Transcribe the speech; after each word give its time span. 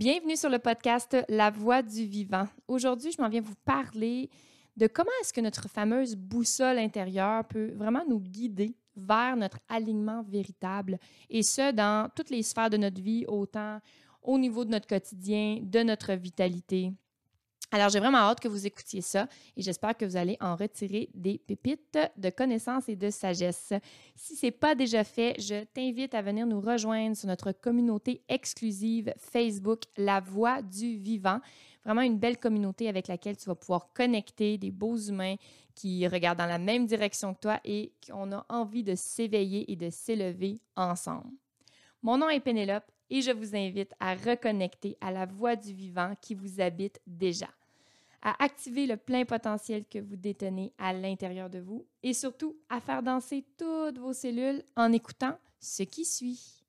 Bienvenue 0.00 0.34
sur 0.34 0.48
le 0.48 0.58
podcast 0.58 1.14
La 1.28 1.50
Voix 1.50 1.82
du 1.82 2.06
Vivant. 2.06 2.48
Aujourd'hui, 2.66 3.12
je 3.12 3.20
m'en 3.20 3.28
viens 3.28 3.42
vous 3.42 3.54
parler 3.66 4.30
de 4.74 4.86
comment 4.86 5.10
est-ce 5.20 5.30
que 5.30 5.42
notre 5.42 5.68
fameuse 5.68 6.16
boussole 6.16 6.78
intérieure 6.78 7.44
peut 7.44 7.72
vraiment 7.74 8.02
nous 8.08 8.18
guider 8.18 8.74
vers 8.96 9.36
notre 9.36 9.58
alignement 9.68 10.22
véritable, 10.22 10.98
et 11.28 11.42
ce, 11.42 11.72
dans 11.72 12.08
toutes 12.16 12.30
les 12.30 12.42
sphères 12.42 12.70
de 12.70 12.78
notre 12.78 12.98
vie, 12.98 13.26
autant 13.28 13.78
au 14.22 14.38
niveau 14.38 14.64
de 14.64 14.70
notre 14.70 14.86
quotidien, 14.86 15.58
de 15.60 15.80
notre 15.80 16.14
vitalité, 16.14 16.94
alors, 17.72 17.88
j'ai 17.88 18.00
vraiment 18.00 18.18
hâte 18.18 18.40
que 18.40 18.48
vous 18.48 18.66
écoutiez 18.66 19.00
ça 19.00 19.28
et 19.56 19.62
j'espère 19.62 19.96
que 19.96 20.04
vous 20.04 20.16
allez 20.16 20.36
en 20.40 20.56
retirer 20.56 21.08
des 21.14 21.38
pépites 21.38 21.98
de 22.16 22.28
connaissances 22.30 22.88
et 22.88 22.96
de 22.96 23.10
sagesse. 23.10 23.72
Si 24.16 24.34
ce 24.34 24.46
n'est 24.46 24.52
pas 24.52 24.74
déjà 24.74 25.04
fait, 25.04 25.40
je 25.40 25.62
t'invite 25.66 26.14
à 26.14 26.22
venir 26.22 26.46
nous 26.48 26.60
rejoindre 26.60 27.16
sur 27.16 27.28
notre 27.28 27.52
communauté 27.52 28.22
exclusive 28.28 29.14
Facebook 29.18 29.82
La 29.96 30.18
Voix 30.18 30.62
du 30.62 30.96
Vivant. 30.96 31.38
Vraiment 31.84 32.00
une 32.00 32.18
belle 32.18 32.38
communauté 32.38 32.88
avec 32.88 33.06
laquelle 33.06 33.36
tu 33.36 33.46
vas 33.46 33.54
pouvoir 33.54 33.92
connecter 33.94 34.58
des 34.58 34.72
beaux 34.72 34.98
humains 34.98 35.36
qui 35.76 36.06
regardent 36.08 36.38
dans 36.38 36.46
la 36.46 36.58
même 36.58 36.86
direction 36.86 37.34
que 37.34 37.40
toi 37.40 37.60
et 37.64 37.92
qui 38.00 38.12
ont 38.12 38.28
envie 38.48 38.82
de 38.82 38.96
s'éveiller 38.96 39.70
et 39.70 39.76
de 39.76 39.90
s'élever 39.90 40.60
ensemble. 40.74 41.30
Mon 42.02 42.18
nom 42.18 42.28
est 42.28 42.40
Pénélope 42.40 42.90
et 43.10 43.22
je 43.22 43.30
vous 43.30 43.54
invite 43.54 43.94
à 44.00 44.14
reconnecter 44.16 44.98
à 45.00 45.12
la 45.12 45.24
voix 45.24 45.54
du 45.54 45.72
vivant 45.72 46.14
qui 46.20 46.34
vous 46.34 46.60
habite 46.60 47.00
déjà 47.06 47.46
à 48.22 48.42
activer 48.42 48.86
le 48.86 48.96
plein 48.96 49.24
potentiel 49.24 49.84
que 49.84 49.98
vous 49.98 50.16
détenez 50.16 50.72
à 50.78 50.92
l'intérieur 50.92 51.50
de 51.50 51.58
vous 51.58 51.86
et 52.02 52.12
surtout 52.12 52.56
à 52.68 52.80
faire 52.80 53.02
danser 53.02 53.44
toutes 53.56 53.98
vos 53.98 54.12
cellules 54.12 54.62
en 54.76 54.92
écoutant 54.92 55.38
ce 55.58 55.82
qui 55.82 56.04
suit. 56.04 56.59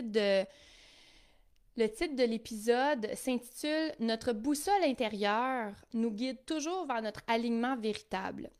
Le 0.00 1.88
titre 1.88 2.16
de 2.16 2.24
l'épisode 2.24 3.08
s'intitule 3.14 3.92
Notre 3.98 4.32
boussole 4.32 4.84
intérieure 4.84 5.72
nous 5.94 6.10
guide 6.10 6.44
toujours 6.44 6.86
vers 6.86 7.02
notre 7.02 7.22
alignement 7.26 7.76
véritable. 7.76 8.50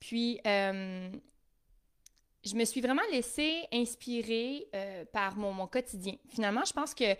Puis, 0.00 0.40
euh, 0.46 1.10
je 2.44 2.54
me 2.54 2.64
suis 2.64 2.80
vraiment 2.80 3.02
laissée 3.12 3.64
inspirer 3.72 4.68
euh, 4.74 5.04
par 5.12 5.36
mon, 5.36 5.66
quotidien. 5.66 6.14
Finalement, 6.28 6.64
je 6.64 6.72
pense 6.72 6.94
que 6.94 7.14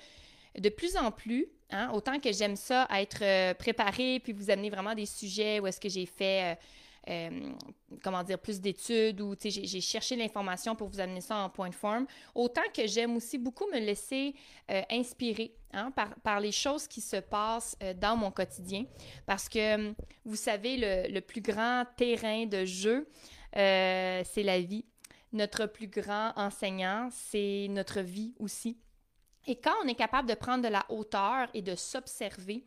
de 0.58 0.68
plus 0.68 0.96
en 0.96 1.10
plus, 1.10 1.46
hein, 1.70 1.90
autant 1.92 2.18
que 2.18 2.32
j'aime 2.32 2.56
ça, 2.56 2.88
être 2.90 3.22
euh, 3.22 3.54
préparée, 3.54 4.20
puis 4.20 4.32
vous 4.32 4.50
amener 4.50 4.70
vraiment 4.70 4.94
des 4.94 5.06
sujets 5.06 5.60
où 5.60 5.66
est-ce 5.66 5.80
que 5.80 5.88
j'ai 5.88 6.06
fait 6.06 6.58
comment 8.02 8.22
dire, 8.22 8.38
plus 8.38 8.60
d'études 8.60 9.20
ou 9.20 9.34
j'ai 9.40 9.80
cherché 9.80 10.16
l'information 10.16 10.76
pour 10.76 10.88
vous 10.88 11.00
amener 11.00 11.20
ça 11.20 11.36
en 11.36 11.48
point 11.48 11.68
de 11.68 11.74
forme. 11.74 12.06
Autant 12.34 12.62
que 12.74 12.86
j'aime 12.86 13.16
aussi 13.16 13.38
beaucoup 13.38 13.66
me 13.72 13.78
laisser 13.78 14.34
euh, 14.70 14.82
inspirer 14.90 15.54
hein, 15.72 15.90
par, 16.22 16.40
les 16.40 16.52
choses 16.52 16.86
qui 16.86 17.00
se 17.00 17.16
passent 17.16 17.76
euh, 17.82 17.94
dans 17.94 18.16
mon 18.16 18.30
quotidien. 18.30 18.84
Parce 19.26 19.48
que, 19.48 19.94
vous 20.24 20.36
savez, 20.36 21.08
le 21.08 21.20
plus 21.20 21.40
grand 21.40 21.84
terrain 21.96 22.46
de 22.46 22.64
jeu, 22.64 23.08
c'est 23.52 24.42
la 24.42 24.60
vie. 24.60 24.84
Notre 25.32 25.66
plus 25.66 25.88
grand 25.88 26.32
enseignant, 26.36 27.08
c'est 27.10 27.66
notre 27.70 28.00
vie 28.00 28.34
aussi. 28.38 28.78
Et 29.46 29.56
quand 29.56 29.72
on 29.82 29.88
est 29.88 29.94
capable 29.94 30.28
de 30.28 30.34
prendre 30.34 30.62
de 30.62 30.68
la 30.68 30.84
hauteur 30.90 31.48
et 31.54 31.62
de 31.62 31.74
s'observer, 31.74 32.64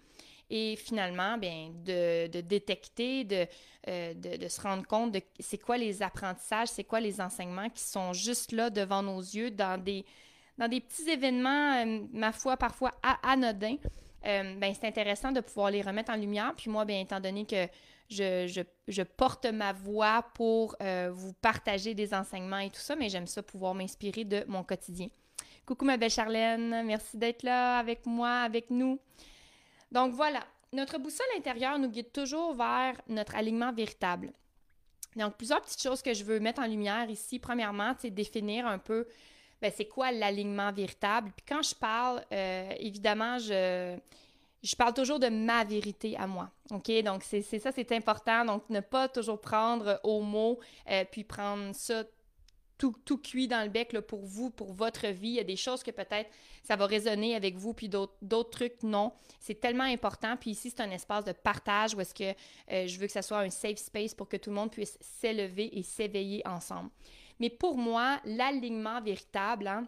et 0.52 0.76
finalement, 0.76 1.38
bien, 1.38 1.72
de, 1.86 2.28
de 2.28 2.42
détecter, 2.42 3.24
de, 3.24 3.48
euh, 3.88 4.14
de, 4.14 4.36
de, 4.36 4.48
se 4.50 4.60
rendre 4.60 4.86
compte 4.86 5.14
de 5.14 5.22
c'est 5.40 5.58
quoi 5.58 5.78
les 5.78 6.04
apprentissages, 6.04 6.68
c'est 6.68 6.84
quoi 6.84 7.00
les 7.00 7.22
enseignements 7.22 7.70
qui 7.70 7.82
sont 7.82 8.12
juste 8.12 8.52
là 8.52 8.70
devant 8.70 9.02
nos 9.02 9.22
yeux 9.22 9.50
dans 9.50 9.82
des, 9.82 10.06
dans 10.58 10.68
des 10.68 10.82
petits 10.82 11.10
événements, 11.10 11.86
euh, 11.86 12.02
ma 12.12 12.34
foi, 12.34 12.58
parfois 12.58 12.92
anodins. 13.24 13.78
Euh, 14.26 14.56
ben, 14.58 14.74
c'est 14.78 14.86
intéressant 14.86 15.32
de 15.32 15.40
pouvoir 15.40 15.72
les 15.72 15.82
remettre 15.82 16.12
en 16.12 16.18
lumière. 16.18 16.54
Puis 16.58 16.70
moi, 16.70 16.84
bien, 16.84 17.00
étant 17.00 17.22
donné 17.22 17.46
que 17.46 17.68
je, 18.10 18.46
je, 18.46 18.62
je 18.90 19.04
porte 19.04 19.46
ma 19.46 19.72
voix 19.72 20.26
pour 20.36 20.76
vous 21.12 21.34
partager 21.42 21.94
des 21.94 22.14
enseignements 22.14 22.60
et 22.60 22.70
tout 22.70 22.82
ça, 22.82 22.98
mais 22.98 23.08
j'aime 23.08 23.26
ça 23.26 23.42
pouvoir 23.42 23.74
m'inspirer 23.74 24.26
de 24.26 24.44
mon 24.50 24.64
quotidien. 24.64 25.08
Coucou 25.66 25.86
ma 25.86 25.96
belle 25.96 26.12
Charlène, 26.12 26.84
merci 26.86 27.18
d'être 27.18 27.44
là 27.44 27.78
avec 27.78 28.06
moi, 28.06 28.42
avec 28.42 28.70
nous. 28.70 29.00
Donc 29.92 30.14
voilà, 30.14 30.46
notre 30.74 30.98
boussole 30.98 31.28
intérieure 31.38 31.78
nous 31.80 31.90
guide 31.90 32.12
toujours 32.12 32.54
vers 32.54 33.00
notre 33.08 33.36
alignement 33.36 33.74
véritable. 33.74 34.32
Donc, 35.16 35.36
plusieurs 35.36 35.62
petites 35.62 35.82
choses 35.82 36.02
que 36.02 36.14
je 36.14 36.24
veux 36.24 36.40
mettre 36.40 36.62
en 36.62 36.68
lumière 36.68 37.10
ici. 37.10 37.38
Premièrement, 37.38 37.94
c'est 38.00 38.10
définir 38.10 38.66
un 38.66 38.78
peu 38.78 39.06
ben, 39.62 39.72
c'est 39.76 39.86
quoi 39.86 40.12
l'alignement 40.12 40.72
véritable. 40.72 41.32
Puis 41.36 41.46
quand 41.48 41.62
je 41.62 41.76
parle, 41.76 42.24
euh, 42.32 42.72
évidemment, 42.80 43.38
je, 43.38 43.98
parle 44.76 44.94
toujours 44.94 45.20
de 45.20 45.28
ma 45.28 45.64
vérité 45.64 46.18
à 46.18 46.26
moi. 46.26 46.50
OK? 46.72 46.90
Donc, 47.04 47.24
c'est 47.24 47.42
ça, 47.42 47.72
c'est 47.72 47.92
important. 47.92 48.46
Donc, 48.46 48.70
ne 48.70 48.80
pas 48.80 49.08
toujours 49.08 49.40
prendre 49.40 50.00
au 50.04 50.22
mot, 50.22 50.60
euh, 50.90 51.04
puis 51.12 51.24
prendre 51.24 51.76
ça 51.76 52.04
tout, 52.90 53.18
cuit 53.18 53.48
dans 53.48 53.64
le 53.64 53.70
bec 53.70 53.98
pour 54.02 54.26
vous, 54.26 54.50
pour 54.50 54.74
votre 54.74 55.08
vie. 55.08 55.30
Il 55.30 55.36
y 55.36 55.40
a 55.40 55.44
des 55.44 55.56
choses 55.56 55.84
que 55.84 55.92
peut-être 55.92 56.30
ça 56.64 56.76
va 56.76 56.86
résonner 56.86 57.36
avec 57.36 57.56
vous, 57.56 57.74
puis 57.74 57.90
d'autres 57.90 58.50
trucs, 58.50 58.84
non. 58.84 59.14
C'est 59.40 59.60
tellement 59.60 59.84
important. 59.84 60.38
Puis 60.38 60.52
ici, 60.52 60.70
c'est 60.70 60.82
un 60.82 60.92
espace 60.92 61.26
de 61.26 61.32
partage 61.32 61.94
où 61.94 62.02
est-ce 62.02 62.14
que 62.14 62.36
euh, 62.72 62.88
je 62.88 63.00
veux 63.00 63.08
que 63.08 63.14
ça 63.14 63.22
soit 63.22 63.40
un 63.40 63.50
safe 63.50 63.78
space 63.78 64.14
pour 64.14 64.28
que 64.28 64.38
tout 64.38 64.50
le 64.50 64.56
monde 64.56 64.72
puisse 64.72 64.98
s'élever 65.02 65.78
et 65.78 65.84
s'éveiller 65.84 66.46
ensemble. 66.48 66.90
Mais 67.40 67.50
pour 67.50 67.78
moi, 67.78 68.20
l'alignement 68.26 69.02
véritable, 69.02 69.68
hein, 69.68 69.88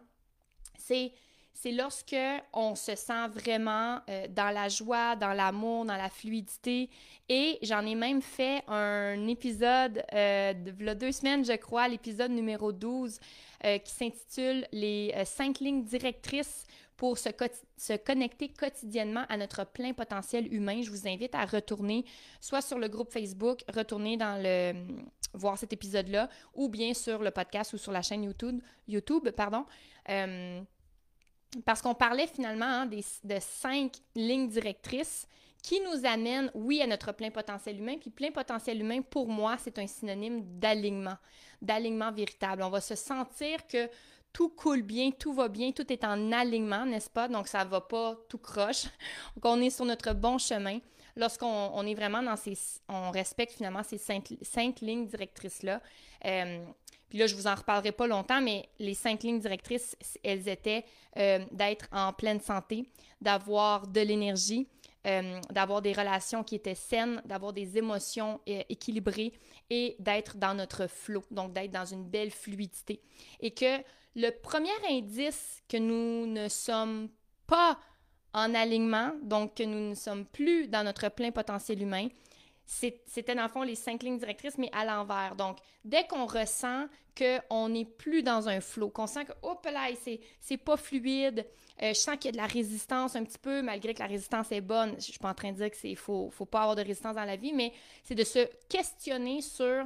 c'est 0.78 1.12
c'est 1.53 1.72
lorsque 1.72 2.16
on 2.52 2.75
se 2.75 2.96
sent 2.96 3.28
vraiment 3.30 4.00
euh, 4.09 4.28
dans 4.28 4.50
la 4.53 4.69
joie, 4.69 5.16
dans 5.16 5.34
l'amour, 5.34 5.86
dans 5.86 5.96
la 5.96 6.09
fluidité. 6.09 6.90
Et 7.30 7.59
j'en 7.62 7.86
ai 7.86 7.96
même 7.96 8.22
fait 8.22 8.64
un 8.68 9.28
épisode 9.28 10.03
euh, 10.13 10.53
de 10.53 10.94
deux 10.94 11.12
semaines, 11.12 11.46
je 11.46 11.53
crois, 11.53 11.88
l'épisode 11.88 12.31
numéro 12.31 12.72
12, 12.72 13.19
euh, 13.66 13.78
qui 13.78 13.92
s'intitule 13.94 14.68
Les 14.72 15.13
cinq 15.25 15.59
lignes 15.59 15.84
directrices 15.84 16.66
pour 16.97 17.18
se, 17.18 17.30
se, 17.78 17.94
connecter 17.97 18.50
quotidiennement 18.50 19.25
à 19.30 19.38
notre 19.38 19.66
plein 19.66 19.94
potentiel 19.94 20.53
humain. 20.53 20.81
Je 20.81 20.90
vous 20.90 21.08
invite 21.08 21.36
à 21.36 21.46
retourner 21.46 22.06
soit 22.42 22.62
sur 22.62 22.78
le 22.78 22.88
groupe 22.88 23.12
Facebook, 23.12 23.63
retourner 23.74 24.18
dans 24.18 24.42
le 24.42 24.74
voir 25.34 25.58
cet 25.58 25.74
épisode-là, 25.74 26.30
ou 26.53 26.68
bien 26.69 26.94
sur 26.94 27.24
le 27.24 27.31
podcast 27.31 27.74
ou 27.74 27.78
sur 27.78 27.92
la 27.92 28.02
chaîne 28.02 28.24
YouTube, 28.24 28.59
YouTube 28.88 29.30
pardon. 29.31 29.66
Parce 31.66 31.81
qu'on 31.81 31.94
parlait 31.94 32.28
finalement 32.28 32.66
hein, 32.66 32.86
de 32.86 33.38
cinq 33.40 33.94
lignes 34.16 34.47
directrices 34.47 35.28
qui 35.62 35.80
nous 35.80 36.06
amènent, 36.06 36.52
oui, 36.53 36.81
à 36.81 36.88
notre 36.88 37.14
plein 37.14 37.30
potentiel 37.30 37.80
humain. 37.80 37.96
Puis 38.00 38.09
plein 38.09 38.31
potentiel 38.31 38.81
humain, 38.81 39.02
pour 39.02 39.28
moi, 39.30 39.56
c'est 39.58 39.80
un 39.80 39.88
synonyme 39.88 40.44
d'alignement, 40.59 41.18
d'alignement 41.62 42.12
véritable. 42.12 42.63
On 42.63 42.69
va 42.69 42.81
se 42.81 42.96
sentir 42.96 43.66
que 43.68 43.90
tout 44.34 44.50
coule 44.50 44.81
bien, 44.81 45.12
tout 45.12 45.31
va 45.31 45.47
bien, 45.47 45.72
tout 45.72 45.92
est 45.94 46.03
en 46.03 46.31
alignement, 46.31 46.86
n'est-ce 46.86 47.09
pas? 47.09 47.28
Donc, 47.28 47.47
ça 47.47 47.63
ne 47.63 47.69
va 47.69 47.81
pas 47.81 48.18
tout 48.28 48.40
croche. 48.40 48.84
Donc, 49.36 49.46
on 49.46 49.62
est 49.62 49.69
sur 49.69 49.86
notre 49.86 50.13
bon 50.13 50.38
chemin. 50.38 50.80
Lorsqu'on 51.16 51.85
est 51.85 51.94
vraiment 51.94 52.24
dans 52.24 52.35
ces... 52.35 52.57
On 52.90 53.12
respecte 53.12 53.53
finalement 53.53 53.84
ces 53.84 53.97
cinq, 53.97 54.81
lignes 54.81 55.06
directrices-là. 55.06 55.81
Euh, 56.25 56.65
puis 57.10 57.19
là, 57.19 57.27
je 57.27 57.36
vous 57.36 57.45
en 57.45 57.54
reparlerai 57.54 57.92
pas 57.92 58.07
longtemps, 58.07 58.42
mais 58.42 58.68
les 58.80 58.95
cinq 58.95 59.21
lignes 59.24 59.39
directrices, 59.39 59.95
elles 60.24 60.48
étaient 60.50 60.86
euh, 61.18 61.45
d'être 61.51 61.88
en 61.92 62.12
pleine 62.13 62.42
santé, 62.42 62.89
d'avoir 63.21 63.88
de 63.88 64.01
l'énergie, 64.01 64.68
euh, 65.06 65.39
d'avoir 65.51 65.83
des 65.83 65.94
relations 65.94 66.44
qui 66.44 66.56
étaient 66.56 66.74
saines, 66.74 67.21
d'avoir 67.25 67.54
des 67.54 67.77
émotions 67.77 68.39
équilibrées 68.48 69.33
et 69.69 69.95
d'être 70.00 70.38
dans 70.38 70.56
notre 70.56 70.88
flot, 70.88 71.24
donc 71.30 71.54
d'être 71.54 71.71
dans 71.71 71.86
une 71.86 72.06
belle 72.06 72.31
fluidité. 72.31 73.01
Et 73.39 73.51
que 73.51 73.83
le 74.15 74.31
premier 74.31 74.71
indice 74.89 75.62
que 75.68 75.77
nous 75.77 76.25
ne 76.25 76.48
sommes 76.48 77.10
pas 77.45 77.77
en 78.33 78.53
alignement, 78.56 79.12
donc 79.21 79.56
que 79.56 79.63
nous 79.63 79.89
ne 79.89 79.95
sommes 79.95 80.25
plus 80.25 80.68
dans 80.68 80.83
notre 80.83 81.09
plein 81.09 81.31
potentiel 81.31 81.81
humain, 81.81 82.07
c'était 82.65 83.35
dans 83.35 83.44
le 83.44 83.50
fond 83.50 83.63
les 83.63 83.75
cinq 83.75 84.03
lignes 84.03 84.18
directrices, 84.18 84.57
mais 84.57 84.69
à 84.71 84.85
l'envers. 84.85 85.35
Donc, 85.35 85.57
dès 85.83 86.07
qu'on 86.07 86.25
ressent 86.25 86.85
qu'on 87.15 87.69
n'est 87.69 87.85
plus 87.85 88.24
dans 88.24 88.47
un 88.47 88.62
flot, 88.62 88.89
qu'on 88.89 89.06
sent 89.06 89.25
que, 89.25 89.33
hop 89.41 89.68
là, 89.71 89.89
c'est 90.39 90.57
pas 90.57 90.77
fluide, 90.77 91.45
euh, 91.81 91.89
je 91.89 92.00
sens 92.00 92.15
qu'il 92.15 92.25
y 92.25 92.30
a 92.30 92.31
de 92.31 92.38
la 92.38 92.47
résistance 92.47 93.15
un 93.15 93.24
petit 93.24 93.38
peu, 93.38 93.62
malgré 93.62 93.94
que 93.94 94.00
la 94.00 94.07
résistance 94.07 94.51
est 94.51 94.62
bonne. 94.62 94.95
Je 94.95 95.12
suis 95.12 95.19
pas 95.19 95.29
en 95.29 95.33
train 95.33 95.51
de 95.51 95.57
dire 95.57 95.71
qu'il 95.71 95.97
faut, 95.97 96.29
faut 96.31 96.45
pas 96.45 96.62
avoir 96.62 96.75
de 96.75 96.81
résistance 96.81 97.15
dans 97.15 97.25
la 97.25 97.36
vie, 97.36 97.53
mais 97.53 97.74
c'est 98.03 98.15
de 98.15 98.24
se 98.24 98.47
questionner 98.69 99.41
sur 99.41 99.86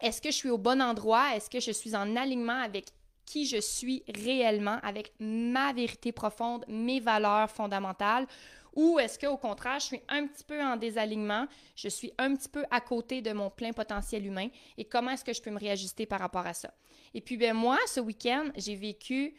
est-ce 0.00 0.20
que 0.20 0.30
je 0.30 0.36
suis 0.36 0.50
au 0.50 0.58
bon 0.58 0.82
endroit, 0.82 1.34
est-ce 1.34 1.48
que 1.48 1.60
je 1.60 1.70
suis 1.70 1.96
en 1.96 2.14
alignement 2.16 2.60
avec 2.60 2.86
qui 3.24 3.46
je 3.46 3.60
suis 3.60 4.02
réellement, 4.14 4.78
avec 4.82 5.12
ma 5.18 5.72
vérité 5.72 6.12
profonde, 6.12 6.64
mes 6.68 7.00
valeurs 7.00 7.50
fondamentales, 7.50 8.26
ou 8.74 8.98
est-ce 8.98 9.18
qu'au 9.18 9.36
contraire, 9.36 9.78
je 9.78 9.86
suis 9.86 10.00
un 10.08 10.26
petit 10.26 10.44
peu 10.44 10.60
en 10.60 10.76
désalignement, 10.76 11.46
je 11.76 11.88
suis 11.88 12.12
un 12.18 12.34
petit 12.34 12.48
peu 12.48 12.64
à 12.70 12.80
côté 12.80 13.22
de 13.22 13.32
mon 13.32 13.50
plein 13.50 13.72
potentiel 13.72 14.26
humain 14.26 14.48
et 14.76 14.84
comment 14.84 15.12
est-ce 15.12 15.24
que 15.24 15.32
je 15.32 15.40
peux 15.40 15.50
me 15.50 15.58
réajuster 15.58 16.06
par 16.06 16.20
rapport 16.20 16.46
à 16.46 16.54
ça? 16.54 16.74
Et 17.12 17.20
puis, 17.20 17.36
ben 17.36 17.54
moi, 17.54 17.78
ce 17.86 18.00
week-end, 18.00 18.48
j'ai 18.56 18.74
vécu 18.74 19.34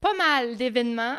pas 0.00 0.14
mal 0.14 0.56
d'événements 0.56 1.16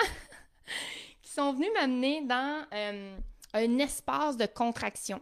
qui 1.21 1.29
sont 1.29 1.53
venus 1.53 1.69
m'amener 1.75 2.21
dans 2.21 2.65
euh, 2.73 3.17
un 3.53 3.79
espace 3.79 4.37
de 4.37 4.47
contraction. 4.47 5.21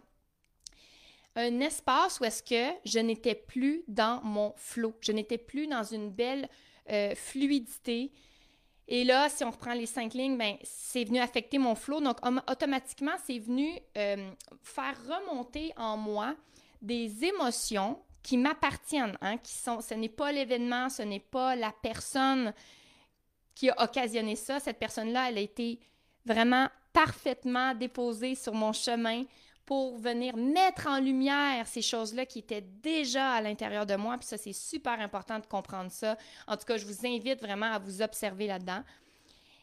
Un 1.36 1.60
espace 1.60 2.20
où 2.20 2.24
est-ce 2.24 2.42
que 2.42 2.76
je 2.84 2.98
n'étais 2.98 3.34
plus 3.34 3.84
dans 3.86 4.20
mon 4.22 4.52
flot, 4.56 4.94
je 5.00 5.12
n'étais 5.12 5.38
plus 5.38 5.66
dans 5.66 5.84
une 5.84 6.10
belle 6.10 6.48
euh, 6.90 7.14
fluidité, 7.14 8.12
et 8.92 9.04
là, 9.04 9.28
si 9.28 9.44
on 9.44 9.50
reprend 9.52 9.72
les 9.72 9.86
cinq 9.86 10.14
lignes, 10.14 10.36
ben, 10.36 10.56
c'est 10.64 11.04
venu 11.04 11.20
affecter 11.20 11.58
mon 11.58 11.76
flow. 11.76 12.00
Donc, 12.00 12.16
automatiquement, 12.50 13.14
c'est 13.24 13.38
venu 13.38 13.70
euh, 13.96 14.32
faire 14.62 14.96
remonter 15.08 15.72
en 15.76 15.96
moi 15.96 16.34
des 16.82 17.24
émotions 17.24 18.02
qui 18.20 18.36
m'appartiennent, 18.36 19.16
hein, 19.20 19.38
qui 19.38 19.52
sont, 19.52 19.80
ce 19.80 19.94
n'est 19.94 20.08
pas 20.08 20.32
l'événement, 20.32 20.88
ce 20.88 21.02
n'est 21.02 21.20
pas 21.20 21.54
la 21.54 21.72
personne 21.82 22.52
qui 23.54 23.70
a 23.70 23.80
occasionné 23.80 24.34
ça. 24.34 24.58
Cette 24.58 24.80
personne-là, 24.80 25.28
elle 25.28 25.38
a 25.38 25.42
été 25.42 25.78
vraiment 26.26 26.68
parfaitement 26.92 27.74
déposée 27.76 28.34
sur 28.34 28.54
mon 28.54 28.72
chemin 28.72 29.22
pour 29.70 29.98
venir 29.98 30.36
mettre 30.36 30.88
en 30.88 30.98
lumière 30.98 31.64
ces 31.68 31.80
choses-là 31.80 32.26
qui 32.26 32.40
étaient 32.40 32.64
déjà 32.82 33.30
à 33.30 33.40
l'intérieur 33.40 33.86
de 33.86 33.94
moi. 33.94 34.18
Puis 34.18 34.26
ça, 34.26 34.36
c'est 34.36 34.52
super 34.52 34.98
important 34.98 35.38
de 35.38 35.46
comprendre 35.46 35.92
ça. 35.92 36.18
En 36.48 36.56
tout 36.56 36.64
cas, 36.64 36.76
je 36.76 36.84
vous 36.84 37.06
invite 37.06 37.40
vraiment 37.40 37.70
à 37.70 37.78
vous 37.78 38.02
observer 38.02 38.48
là-dedans. 38.48 38.82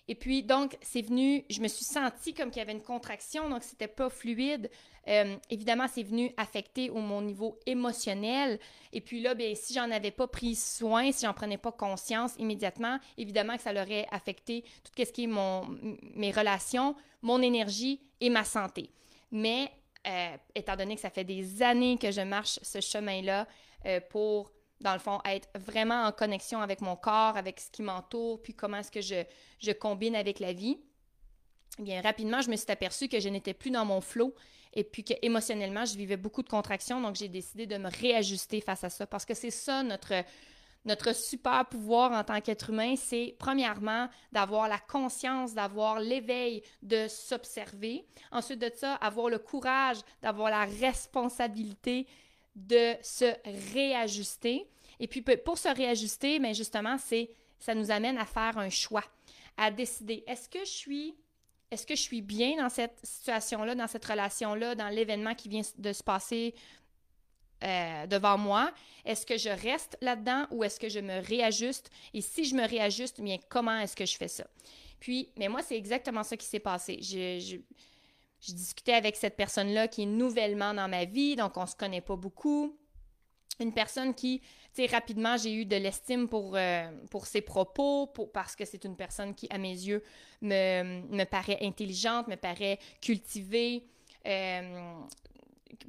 Et 0.07 0.15
puis, 0.15 0.43
donc, 0.43 0.77
c'est 0.81 1.01
venu, 1.01 1.43
je 1.49 1.59
me 1.59 1.67
suis 1.67 1.83
sentie 1.83 2.33
comme 2.33 2.51
qu'il 2.51 2.59
y 2.59 2.61
avait 2.61 2.71
une 2.71 2.81
contraction, 2.81 3.49
donc 3.49 3.63
c'était 3.63 3.89
pas 3.89 4.09
fluide. 4.09 4.71
Euh, 5.09 5.35
évidemment, 5.49 5.87
c'est 5.93 6.03
venu 6.03 6.31
affecter 6.37 6.89
au 6.89 6.99
mon 6.99 7.21
niveau 7.21 7.59
émotionnel. 7.65 8.61
Et 8.93 9.01
puis 9.01 9.19
là, 9.19 9.33
bien, 9.33 9.55
si 9.55 9.73
j'en 9.73 9.91
avais 9.91 10.11
pas 10.11 10.27
pris 10.27 10.55
soin, 10.55 11.11
si 11.11 11.25
j'en 11.25 11.33
prenais 11.33 11.57
pas 11.57 11.73
conscience 11.73 12.33
immédiatement, 12.39 12.97
évidemment 13.17 13.57
que 13.57 13.63
ça 13.63 13.73
l'aurait 13.73 14.07
affecté 14.09 14.63
tout 14.85 15.03
ce 15.03 15.11
qui 15.11 15.25
est 15.25 15.27
mon, 15.27 15.67
mes 16.15 16.31
relations, 16.31 16.95
mon 17.21 17.41
énergie 17.41 17.99
et 18.21 18.29
ma 18.29 18.45
santé. 18.45 18.89
Mais 19.31 19.69
euh, 20.05 20.37
étant 20.55 20.75
donné 20.75 20.95
que 20.95 21.01
ça 21.01 21.09
fait 21.09 21.23
des 21.23 21.61
années 21.63 21.97
que 21.97 22.11
je 22.11 22.21
marche 22.21 22.59
ce 22.61 22.79
chemin-là 22.79 23.47
euh, 23.85 23.99
pour, 24.09 24.51
dans 24.79 24.93
le 24.93 24.99
fond, 24.99 25.19
être 25.25 25.49
vraiment 25.55 26.05
en 26.05 26.11
connexion 26.11 26.61
avec 26.61 26.81
mon 26.81 26.95
corps, 26.95 27.35
avec 27.37 27.59
ce 27.59 27.69
qui 27.71 27.81
m'entoure, 27.81 28.41
puis 28.41 28.53
comment 28.53 28.77
est-ce 28.77 28.91
que 28.91 29.01
je, 29.01 29.71
combine 29.73 30.15
avec 30.15 30.39
la 30.39 30.53
vie, 30.53 30.79
bien 31.79 32.01
rapidement, 32.01 32.41
je 32.41 32.49
me 32.49 32.55
suis 32.55 32.71
aperçue 32.71 33.07
que 33.07 33.19
je 33.19 33.29
n'étais 33.29 33.53
plus 33.53 33.71
dans 33.71 33.85
mon 33.85 34.01
flot 34.01 34.33
et 34.73 34.83
puis 34.83 35.03
que 35.03 35.13
émotionnellement, 35.21 35.85
je 35.85 35.97
vivais 35.97 36.17
beaucoup 36.17 36.43
de 36.43 36.49
contractions, 36.49 37.01
donc 37.01 37.15
j'ai 37.15 37.29
décidé 37.29 37.65
de 37.65 37.77
me 37.77 37.89
réajuster 37.89 38.61
face 38.61 38.83
à 38.83 38.89
ça 38.89 39.07
parce 39.07 39.25
que 39.25 39.33
c'est 39.33 39.51
ça 39.51 39.83
notre 39.83 40.13
notre 40.87 41.13
super 41.13 41.65
pouvoir 41.65 42.11
en 42.13 42.23
tant 42.23 42.41
qu'être 42.41 42.69
humain, 42.69 42.95
c'est 42.95 43.35
premièrement 43.37 44.07
d'avoir 44.31 44.67
la 44.67 44.79
conscience, 44.79 45.53
d'avoir 45.53 45.99
l'éveil, 45.99 46.63
de 46.81 47.07
s'observer. 47.07 48.05
Ensuite 48.31 48.59
de 48.59 48.71
ça, 48.73 48.95
avoir 48.95 49.29
le 49.29 49.37
courage, 49.37 49.97
d'avoir 50.21 50.49
la 50.49 50.65
responsabilité 50.65 52.07
de 52.55 52.95
se 53.03 53.33
réajuster. 53.73 54.65
Et 54.99 55.07
puis 55.07 55.21
pour 55.21 55.57
se 55.57 55.69
réajuster, 55.69 56.39
mais 56.39 56.53
justement, 56.53 56.97
c'est 56.97 57.29
ça 57.59 57.75
nous 57.75 57.91
amène 57.91 58.17
à 58.17 58.25
faire 58.25 58.57
un 58.57 58.69
choix, 58.69 59.03
à 59.57 59.69
décider 59.69 60.23
est-ce 60.27 60.49
que 60.49 60.59
je 60.59 60.71
suis 60.71 61.15
est-ce 61.69 61.85
que 61.85 61.95
je 61.95 62.01
suis 62.01 62.21
bien 62.21 62.55
dans 62.55 62.69
cette 62.69 62.97
situation-là, 63.03 63.75
dans 63.75 63.87
cette 63.87 64.05
relation-là, 64.05 64.73
dans 64.75 64.87
l'événement 64.87 65.35
qui 65.35 65.49
vient 65.49 65.63
de 65.77 65.91
se 65.91 66.01
passer 66.01 66.55
euh, 67.63 68.05
devant 68.05 68.37
moi. 68.37 68.71
Est-ce 69.03 69.25
que 69.25 69.37
je 69.37 69.49
reste 69.49 69.97
là-dedans 70.01 70.45
ou 70.51 70.63
est-ce 70.63 70.79
que 70.79 70.89
je 70.89 70.99
me 70.99 71.25
réajuste? 71.25 71.89
Et 72.13 72.21
si 72.21 72.45
je 72.45 72.55
me 72.55 72.67
réajuste, 72.67 73.19
bien, 73.19 73.37
comment 73.49 73.79
est-ce 73.79 73.95
que 73.95 74.05
je 74.05 74.15
fais 74.15 74.27
ça? 74.27 74.45
Puis, 74.99 75.29
mais 75.37 75.47
moi, 75.47 75.61
c'est 75.63 75.77
exactement 75.77 76.23
ça 76.23 76.37
qui 76.37 76.45
s'est 76.45 76.59
passé. 76.59 76.99
Je, 77.01 77.57
discutais 78.53 78.93
avec 78.93 79.15
cette 79.15 79.35
personne-là 79.35 79.87
qui 79.87 80.03
est 80.03 80.07
nouvellement 80.07 80.73
dans 80.73 80.87
ma 80.87 81.05
vie, 81.05 81.35
donc 81.35 81.57
on 81.57 81.65
se 81.65 81.75
connaît 81.75 82.01
pas 82.01 82.15
beaucoup. 82.15 82.77
Une 83.59 83.73
personne 83.73 84.13
qui, 84.13 84.39
tu 84.39 84.47
sais, 84.73 84.85
rapidement, 84.85 85.35
j'ai 85.35 85.53
eu 85.53 85.65
de 85.65 85.75
l'estime 85.75 86.29
pour, 86.29 86.55
euh, 86.55 86.91
pour 87.09 87.25
ses 87.25 87.41
propos, 87.41 88.05
pour, 88.05 88.31
parce 88.31 88.55
que 88.55 88.65
c'est 88.65 88.83
une 88.85 88.95
personne 88.95 89.33
qui, 89.33 89.47
à 89.49 89.57
mes 89.57 89.71
yeux, 89.71 90.03
me, 90.41 91.01
me 91.09 91.23
paraît 91.23 91.57
intelligente, 91.61 92.27
me 92.27 92.35
paraît 92.35 92.77
cultivée. 93.01 93.83
Euh, 94.27 95.01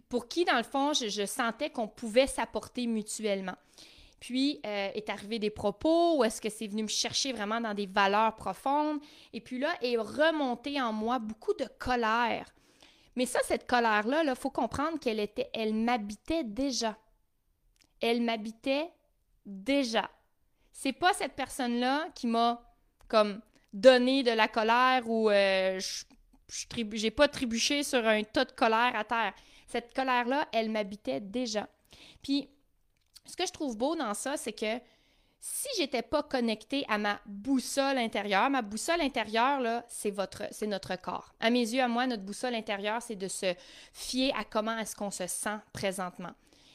pour 0.08 0.28
qui, 0.28 0.44
dans 0.44 0.56
le 0.56 0.62
fond, 0.62 0.92
je, 0.92 1.26
sentais 1.26 1.70
qu'on 1.70 1.88
pouvait 1.88 2.26
s'apporter 2.26 2.86
mutuellement. 2.86 3.56
Puis 4.20 4.60
euh, 4.66 4.90
est 4.94 5.10
arrivé 5.10 5.38
des 5.38 5.50
propos 5.50 6.18
où 6.18 6.24
est-ce 6.24 6.40
que 6.40 6.48
c'est 6.48 6.66
venu 6.66 6.82
me 6.82 6.88
chercher 6.88 7.32
vraiment 7.32 7.60
dans 7.60 7.74
des 7.74 7.86
valeurs 7.86 8.34
profondes. 8.34 8.98
Et 9.32 9.40
puis 9.40 9.58
là, 9.58 9.72
est 9.80 9.96
remonté 9.96 10.80
en 10.80 10.92
moi 10.92 11.18
beaucoup 11.18 11.54
de 11.54 11.66
colère. 11.78 12.46
Mais 13.14 13.26
ça, 13.26 13.38
cette 13.44 13.66
colère-là, 13.66 14.24
il 14.24 14.34
faut 14.34 14.50
comprendre 14.50 14.98
qu'elle 14.98 15.20
était, 15.20 15.50
elle 15.52 15.74
m'habitait 15.74 16.44
déjà. 16.44 16.96
Elle 18.00 18.22
m'habitait 18.22 18.90
déjà. 19.46 20.10
C'est 20.72 20.92
pas 20.92 21.12
cette 21.12 21.34
personne-là 21.34 22.08
qui 22.14 22.26
m'a 22.26 22.62
comme 23.08 23.40
donné 23.72 24.22
de 24.22 24.30
la 24.30 24.48
colère 24.48 25.08
ou 25.08 25.30
euh, 25.30 25.78
je 25.78 26.04
j'ai 26.92 27.10
pas 27.10 27.28
trébuché 27.28 27.82
sur 27.82 28.06
un 28.06 28.22
tas 28.22 28.44
de 28.44 28.52
colère 28.52 28.92
à 28.94 29.04
terre. 29.04 29.34
Cette 29.68 29.94
colère-là, 29.94 30.48
elle 30.52 30.70
m'habitait 30.70 31.20
déjà. 31.20 31.68
Puis, 32.22 32.48
ce 33.24 33.36
que 33.36 33.46
je 33.46 33.52
trouve 33.52 33.76
beau 33.76 33.94
dans 33.94 34.14
ça, 34.14 34.36
c'est 34.36 34.52
que 34.52 34.80
si 35.40 35.68
j'étais 35.76 36.02
pas 36.02 36.22
connectée 36.22 36.84
à 36.88 36.98
ma 36.98 37.20
boussole 37.26 37.98
intérieure, 37.98 38.50
ma 38.50 38.62
boussole 38.62 39.00
intérieure, 39.00 39.60
là, 39.60 39.84
c'est 39.86 40.10
votre, 40.10 40.44
c'est 40.50 40.66
notre 40.66 40.96
corps. 40.96 41.32
À 41.38 41.50
mes 41.50 41.60
yeux, 41.60 41.82
à 41.82 41.88
moi, 41.88 42.06
notre 42.06 42.24
boussole 42.24 42.54
intérieure, 42.54 43.00
c'est 43.02 43.16
de 43.16 43.28
se 43.28 43.54
fier 43.92 44.32
à 44.36 44.44
comment 44.44 44.76
est-ce 44.78 44.96
qu'on 44.96 45.12
se 45.12 45.26
sent 45.26 45.56
présentement. 45.72 46.32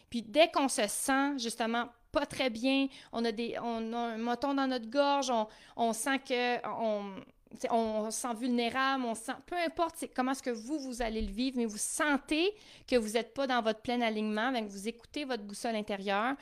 Puis 0.10 0.22
dès 0.22 0.50
qu'on 0.50 0.70
se 0.70 0.88
sent 0.88 1.40
justement 1.40 1.90
pas 2.12 2.26
très 2.28 2.52
bien, 2.52 2.88
on 3.12 3.26
a 3.26 3.32
des, 3.32 3.58
on 3.62 3.92
a 3.94 3.98
un 3.98 4.18
moton 4.18 4.54
dans 4.54 4.68
notre 4.68 4.90
gorge, 4.90 5.32
on, 5.32 5.48
on 5.76 5.92
sent 5.92 6.20
que 6.20 6.66
on, 6.68 7.16
on 7.70 8.12
se 8.12 8.22
sent 8.22 8.34
vulnérable, 8.40 9.04
on 9.06 9.16
sent, 9.16 9.34
peu 9.46 9.56
importe 9.56 10.06
comment 10.16 10.32
est-ce 10.32 10.44
que 10.44 10.50
vous, 10.50 10.80
vous 10.80 11.02
allez 11.02 11.22
le 11.22 11.32
vivre, 11.32 11.58
mais 11.58 11.66
vous 11.66 11.78
sentez 11.78 12.54
que 12.88 12.96
vous 12.96 13.14
n'êtes 13.14 13.34
pas 13.34 13.48
dans 13.48 13.62
votre 13.62 13.82
plein 13.82 14.02
alignement, 14.02 14.54
que 14.54 14.70
vous 14.70 14.88
écoutez 14.88 15.26
votre 15.26 15.44
boussole 15.44 15.76
intérieure. 15.76 16.36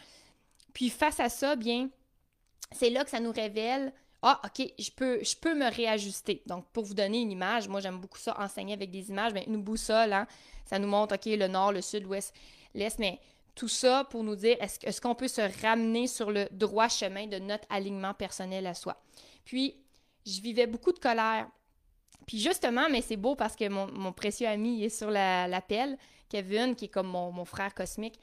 Puis 0.74 0.90
face 0.90 1.20
à 1.20 1.30
ça, 1.30 1.56
bien, 1.56 1.90
c'est 2.72 2.90
là 2.90 3.04
que 3.04 3.10
ça 3.10 3.20
nous 3.20 3.32
révèle 3.32 3.94
ah, 4.24 4.40
OK, 4.46 4.72
je 4.78 4.92
peux, 4.92 5.56
me 5.56 5.76
réajuster. 5.76 6.44
Donc, 6.46 6.66
pour 6.72 6.86
vous 6.86 6.94
donner 6.94 7.22
une 7.22 7.32
image, 7.32 7.68
moi, 7.68 7.80
j'aime 7.80 7.98
beaucoup 7.98 8.20
ça, 8.20 8.40
enseigner 8.40 8.74
avec 8.74 8.92
des 8.92 9.10
images. 9.10 9.34
mais 9.34 9.44
une 9.48 9.64
boussole, 9.64 10.14
hein, 10.14 10.28
ça 10.66 10.78
nous 10.78 10.88
montre, 10.88 11.16
OK, 11.16 11.26
le 11.26 11.48
nord, 11.48 11.72
le 11.72 11.82
sud, 11.82 12.04
l'ouest, 12.04 12.34
l'est. 12.76 13.00
Mais 13.00 13.20
tout 13.56 13.68
ça 13.68 14.04
pour 14.10 14.24
nous 14.24 14.36
dire, 14.36 14.58
est-ce 14.60 15.02
qu'on 15.02 15.16
peut 15.16 15.28
se 15.28 15.42
ramener 15.64 16.06
sur 16.06 16.30
le 16.30 16.48
droit 16.52 16.88
chemin 16.88 17.26
de 17.26 17.40
notre 17.40 17.66
alignement 17.72 18.14
personnel 18.14 18.68
à 18.68 18.76
soi? 18.76 19.02
Puis, 19.44 19.76
je 20.26 20.42
vivais 20.42 20.68
beaucoup 20.68 20.92
de 20.92 21.00
colère. 21.00 21.48
Puis 22.28 22.40
justement, 22.40 22.88
mais 22.90 23.02
c'est 23.02 23.18
beau 23.18 23.36
parce 23.36 23.56
que 23.56 23.68
mon, 23.68 24.14
précieux 24.14 24.48
ami 24.48 24.84
est 24.84 24.90
sur 24.90 25.10
l'appel, 25.10 25.98
Kevin, 26.30 26.76
qui 26.76 26.86
est 26.86 26.90
comme 26.90 27.08
mon, 27.08 27.46
frère 27.46 27.74
cosmique. 27.74 28.20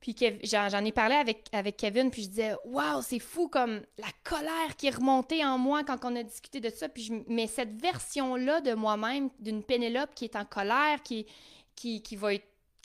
Puis 0.00 0.14
j'en 0.44 0.84
ai 0.84 0.92
parlé 0.92 1.14
avec, 1.14 1.48
avec 1.52 1.78
Kevin, 1.78 2.10
puis 2.10 2.24
je 2.24 2.28
disais, 2.28 2.54
waouh, 2.66 3.02
c'est 3.02 3.18
fou 3.18 3.48
comme 3.48 3.80
la 3.98 4.08
colère 4.22 4.76
qui 4.76 4.86
est 4.86 4.94
remontée 4.94 5.44
en 5.44 5.58
moi 5.58 5.82
quand 5.82 6.04
on 6.04 6.14
a 6.14 6.22
discuté 6.22 6.60
de 6.60 6.70
ça. 6.70 6.88
Puis 6.88 7.04
je, 7.04 7.14
mais 7.28 7.46
cette 7.46 7.80
version-là 7.80 8.60
de 8.60 8.74
moi-même, 8.74 9.30
d'une 9.40 9.64
Pénélope 9.64 10.14
qui 10.14 10.26
est 10.26 10.36
en 10.36 10.44
colère, 10.44 11.02
qui, 11.02 11.26
qui, 11.74 12.02
qui 12.02 12.16
va 12.16 12.32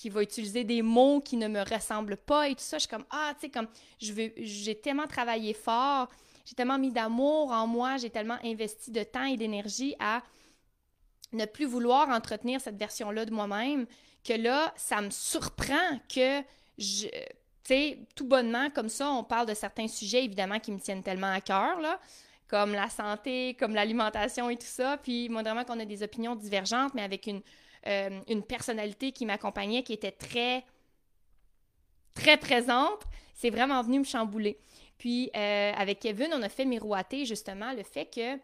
qui 0.02 0.10
va 0.10 0.24
utiliser 0.24 0.64
des 0.64 0.82
mots 0.82 1.22
qui 1.22 1.38
ne 1.38 1.48
me 1.48 1.62
ressemblent 1.62 2.18
pas 2.18 2.50
et 2.50 2.56
tout 2.56 2.64
ça. 2.64 2.78
Je 2.78 2.88
suis 2.88 2.90
comme, 2.90 3.06
ah, 3.12 3.34
tu 3.36 3.42
sais, 3.42 3.50
comme, 3.52 3.68
j'ai 4.00 4.74
tellement 4.74 5.06
travaillé 5.06 5.54
fort 5.54 6.10
j'ai 6.46 6.56
tellement 6.56 6.80
mis 6.80 6.92
d'amour 6.92 7.52
en 7.52 7.68
moi, 7.68 7.98
j'ai 7.98 8.10
tellement 8.10 8.38
investi 8.44 8.92
de 8.92 9.04
temps 9.04 9.26
et 9.26 9.38
d'énergie 9.38 9.96
à 10.00 10.22
ne 11.34 11.46
plus 11.46 11.66
vouloir 11.66 12.10
entretenir 12.10 12.60
cette 12.60 12.78
version-là 12.78 13.26
de 13.26 13.32
moi-même 13.32 13.86
que 14.24 14.34
là, 14.34 14.74
ça 14.76 15.02
me 15.02 15.10
surprend 15.10 16.00
que 16.14 16.42
je. 16.78 17.08
Tu 17.64 17.76
sais, 17.76 18.00
tout 18.16 18.26
bonnement, 18.26 18.72
comme 18.72 18.90
ça, 18.90 19.12
on 19.12 19.24
parle 19.24 19.46
de 19.48 19.54
certains 19.54 19.88
sujets, 19.88 20.26
évidemment, 20.26 20.60
qui 20.60 20.72
me 20.72 20.80
tiennent 20.80 21.04
tellement 21.04 21.32
à 21.32 21.42
cœur, 21.42 21.80
là, 21.80 22.00
comme 22.48 22.74
la 22.74 22.90
santé, 22.90 23.54
comme 23.54 23.76
l'alimentation 23.76 24.50
et 24.50 24.58
tout 24.58 24.66
ça. 24.66 24.98
Puis, 24.98 25.30
moi, 25.30 25.44
vraiment, 25.44 25.64
qu'on 25.64 25.80
a 25.80 25.86
des 25.86 26.02
opinions 26.02 26.36
divergentes, 26.36 26.96
mais 26.96 27.04
avec 27.04 27.28
une, 27.28 27.42
euh, 27.86 28.20
une 28.28 28.42
personnalité 28.42 29.12
qui 29.12 29.28
m'accompagnait, 29.28 29.84
qui 29.84 29.94
était 29.94 30.12
très, 30.12 30.66
très 32.16 32.38
présente, 32.38 33.04
c'est 33.36 33.52
vraiment 33.52 33.82
venu 33.84 34.00
me 34.00 34.06
chambouler. 34.06 34.58
Puis, 35.02 35.32
euh, 35.36 35.72
avec 35.76 36.00
Kevin, 36.00 36.30
on 36.32 36.44
a 36.44 36.48
fait 36.50 36.64
miroiter, 36.64 37.26
justement, 37.26 37.74
le 37.74 37.82
fait 37.82 38.06
que 38.06 38.38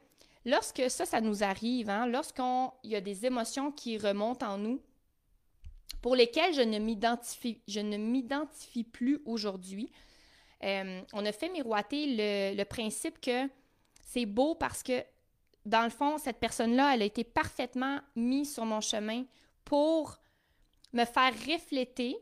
lorsque 0.44 0.90
ça, 0.90 1.06
ça 1.06 1.22
nous 1.22 1.44
arrive, 1.44 1.88
hein, 1.88 2.08
lorsqu'il 2.08 2.90
y 2.90 2.96
a 2.96 3.00
des 3.00 3.28
émotions 3.28 3.72
qui 3.72 4.00
remontent 4.00 4.44
en 4.44 4.58
nous, 4.58 4.82
pour 6.02 6.16
lesquelles 6.16 6.56
je 6.56 6.62
ne 6.62 6.80
m'identifie, 8.00 8.84
plus 8.86 9.22
aujourd'hui. 9.28 9.92
Euh, 10.64 11.00
on 11.14 11.28
a 11.28 11.32
fait 11.32 11.50
miroiter 11.50 12.56
le, 12.56 12.64
principe 12.64 13.22
que 13.22 13.48
c'est 14.02 14.26
beau 14.26 14.56
parce 14.56 14.82
que, 14.82 15.04
dans 15.64 15.84
le 15.84 15.92
fond, 15.92 16.18
cette 16.18 16.40
personne-là, 16.40 16.96
elle 16.96 17.04
a 17.04 17.06
été 17.06 17.24
parfaitement 17.24 18.00
mise 18.16 18.52
sur 18.52 18.66
mon 18.66 18.82
chemin 18.82 19.26
pour 19.64 20.18
me 20.92 21.06
faire 21.06 21.34
refléter 21.48 22.18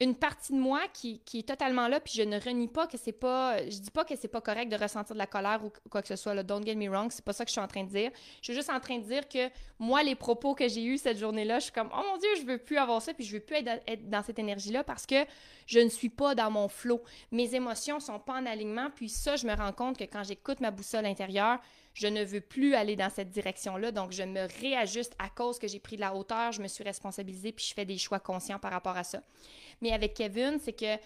une 0.00 0.14
partie 0.14 0.52
de 0.52 0.58
moi 0.58 0.80
qui, 0.94 1.20
est 1.34 1.46
totalement 1.46 1.86
là, 1.86 2.00
puis 2.00 2.14
je 2.16 2.22
ne 2.22 2.40
renie 2.40 2.68
pas 2.68 2.86
que 2.86 2.96
c'est 2.96 3.12
pas. 3.12 3.58
Je 3.64 3.78
dis 3.78 3.90
pas 3.90 4.04
que 4.04 4.16
c'est 4.16 4.28
pas 4.28 4.40
correct 4.40 4.70
de 4.70 4.76
ressentir 4.76 5.14
de 5.14 5.18
la 5.18 5.26
colère 5.26 5.62
ou 5.62 5.70
quoi 5.90 6.00
que 6.00 6.08
ce 6.08 6.16
soit, 6.16 6.32
là, 6.34 6.42
don't 6.42 6.64
get 6.64 6.74
me 6.74 6.88
wrong, 6.88 7.10
c'est 7.10 7.24
pas 7.24 7.34
ça 7.34 7.44
que 7.44 7.50
je 7.50 7.52
suis 7.52 7.60
en 7.60 7.68
train 7.68 7.84
de 7.84 7.90
dire. 7.90 8.10
Je 8.40 8.46
suis 8.46 8.54
juste 8.54 8.70
en 8.70 8.80
train 8.80 8.98
de 8.98 9.04
dire 9.04 9.28
que 9.28 9.50
moi, 9.78 10.02
les 10.02 10.14
propos 10.14 10.54
que 10.54 10.68
j'ai 10.68 10.84
eus 10.84 10.98
cette 10.98 11.18
journée-là, 11.18 11.58
je 11.58 11.64
suis 11.64 11.72
comme, 11.72 11.90
oh 11.92 12.02
mon 12.10 12.16
Dieu, 12.16 12.28
je 12.38 12.46
veux 12.46 12.58
plus 12.58 12.78
avoir 12.78 13.02
ça, 13.02 13.12
puis 13.12 13.24
je 13.24 13.34
veux 13.34 13.40
plus 13.40 13.56
être, 13.56 14.08
dans 14.08 14.22
cette 14.22 14.38
énergie-là 14.38 14.84
parce 14.84 15.04
que 15.04 15.26
je 15.66 15.80
ne 15.80 15.88
suis 15.90 16.08
pas 16.08 16.34
dans 16.34 16.50
mon 16.50 16.68
flot. 16.68 17.02
Mes 17.30 17.54
émotions 17.54 18.00
sont 18.00 18.18
pas 18.18 18.34
en 18.34 18.46
alignement, 18.46 18.88
puis 18.94 19.10
ça, 19.10 19.36
je 19.36 19.46
me 19.46 19.54
rends 19.54 19.72
compte 19.72 19.98
que 19.98 20.04
quand 20.04 20.24
j'écoute 20.24 20.60
ma 20.60 20.70
boussole 20.70 21.04
intérieure, 21.04 21.60
je 21.94 22.06
ne 22.06 22.24
veux 22.24 22.40
plus 22.40 22.74
aller 22.74 22.96
dans 22.96 23.10
cette 23.10 23.30
direction-là, 23.30 23.90
donc 23.90 24.12
je 24.12 24.22
me 24.22 24.46
réajuste 24.60 25.14
à 25.18 25.28
cause 25.28 25.58
que 25.58 25.66
j'ai 25.66 25.80
pris 25.80 25.96
de 25.96 26.00
la 26.00 26.14
hauteur, 26.14 26.52
je 26.52 26.62
me 26.62 26.68
suis 26.68 26.84
responsabilisée, 26.84 27.52
puis 27.52 27.66
je 27.68 27.74
fais 27.74 27.84
des 27.84 27.98
choix 27.98 28.20
conscients 28.20 28.58
par 28.58 28.70
rapport 28.70 28.96
à 28.96 29.04
ça. 29.04 29.22
Mais 29.80 29.92
avec 29.92 30.14
Kevin, 30.14 30.58
c'est 30.60 30.72
que 30.72 30.96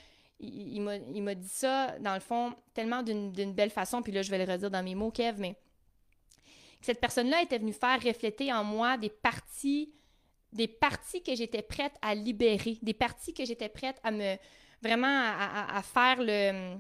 il, 0.41 0.83
m'a 0.83 1.35
dit 1.35 1.49
ça, 1.49 1.99
dans 2.01 2.15
le 2.15 2.21
fond, 2.21 2.55
tellement 2.75 3.03
d'une 3.03 3.55
belle 3.55 3.71
façon, 3.71 4.03
puis 4.03 4.13
là, 4.13 4.21
je 4.21 4.31
vais 4.31 4.45
le 4.45 4.53
redire 4.53 4.71
dans 4.71 4.83
mes 4.83 4.95
mots, 4.95 5.11
Kev, 5.11 5.41
mais 5.41 5.57
cette 6.81 7.01
personne-là 7.01 7.41
était 7.41 7.59
venue 7.59 7.73
faire 7.73 8.03
refléter 8.03 8.53
en 8.53 8.63
moi 8.63 8.99
des 8.99 9.09
parties, 9.09 9.93
des 10.53 10.69
parties 10.69 11.23
que 11.23 11.35
j'étais 11.35 11.63
prête 11.63 11.95
à 12.03 12.15
libérer, 12.15 12.79
des 12.83 12.93
parties 12.93 13.33
que 13.33 13.45
j'étais 13.45 13.71
prête 13.71 13.97
à 14.03 14.11
me, 14.11 14.37
vraiment 14.83 15.07
à 15.07 15.81
faire 15.83 16.17
le, 16.19 16.77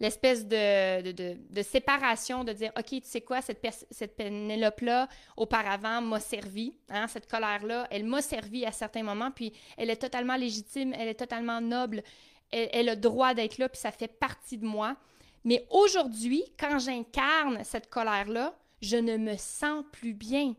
l'espèce 0.00 0.46
de, 0.46 1.12
de, 1.12 1.62
séparation, 1.62 2.44
de 2.44 2.52
dire, 2.52 2.72
OK, 2.76 2.86
tu 2.86 3.00
sais 3.04 3.20
quoi, 3.20 3.40
cette, 3.40 3.64
cette 3.90 4.16
Pénélope-là, 4.16 5.08
auparavant, 5.36 6.00
m'a 6.00 6.20
servi, 6.20 6.76
hein, 6.90 7.06
cette 7.06 7.30
colère-là, 7.30 7.86
elle 7.90 8.04
m'a 8.04 8.20
servi 8.20 8.64
à 8.64 8.72
certains 8.72 9.02
moments, 9.02 9.30
puis 9.30 9.52
elle 9.76 9.90
est 9.90 9.96
totalement 9.96 10.36
légitime, 10.36 10.92
elle 10.94 11.08
est 11.08 11.14
totalement 11.14 11.60
noble, 11.60 12.02
elle, 12.50 12.88
a 12.88 12.94
le 12.94 13.00
droit 13.00 13.34
d'être 13.34 13.58
là, 13.58 13.68
puis 13.68 13.80
ça 13.80 13.90
fait 13.90 14.08
partie 14.08 14.58
de 14.58 14.66
moi. 14.66 14.96
Mais 15.44 15.66
aujourd'hui, 15.70 16.44
quand 16.58 16.78
j'incarne 16.78 17.64
cette 17.64 17.90
colère-là, 17.90 18.54
je 18.80 18.96
ne 18.96 19.16
me 19.16 19.36
sens 19.36 19.84
plus 19.92 20.14
bien. 20.14 20.54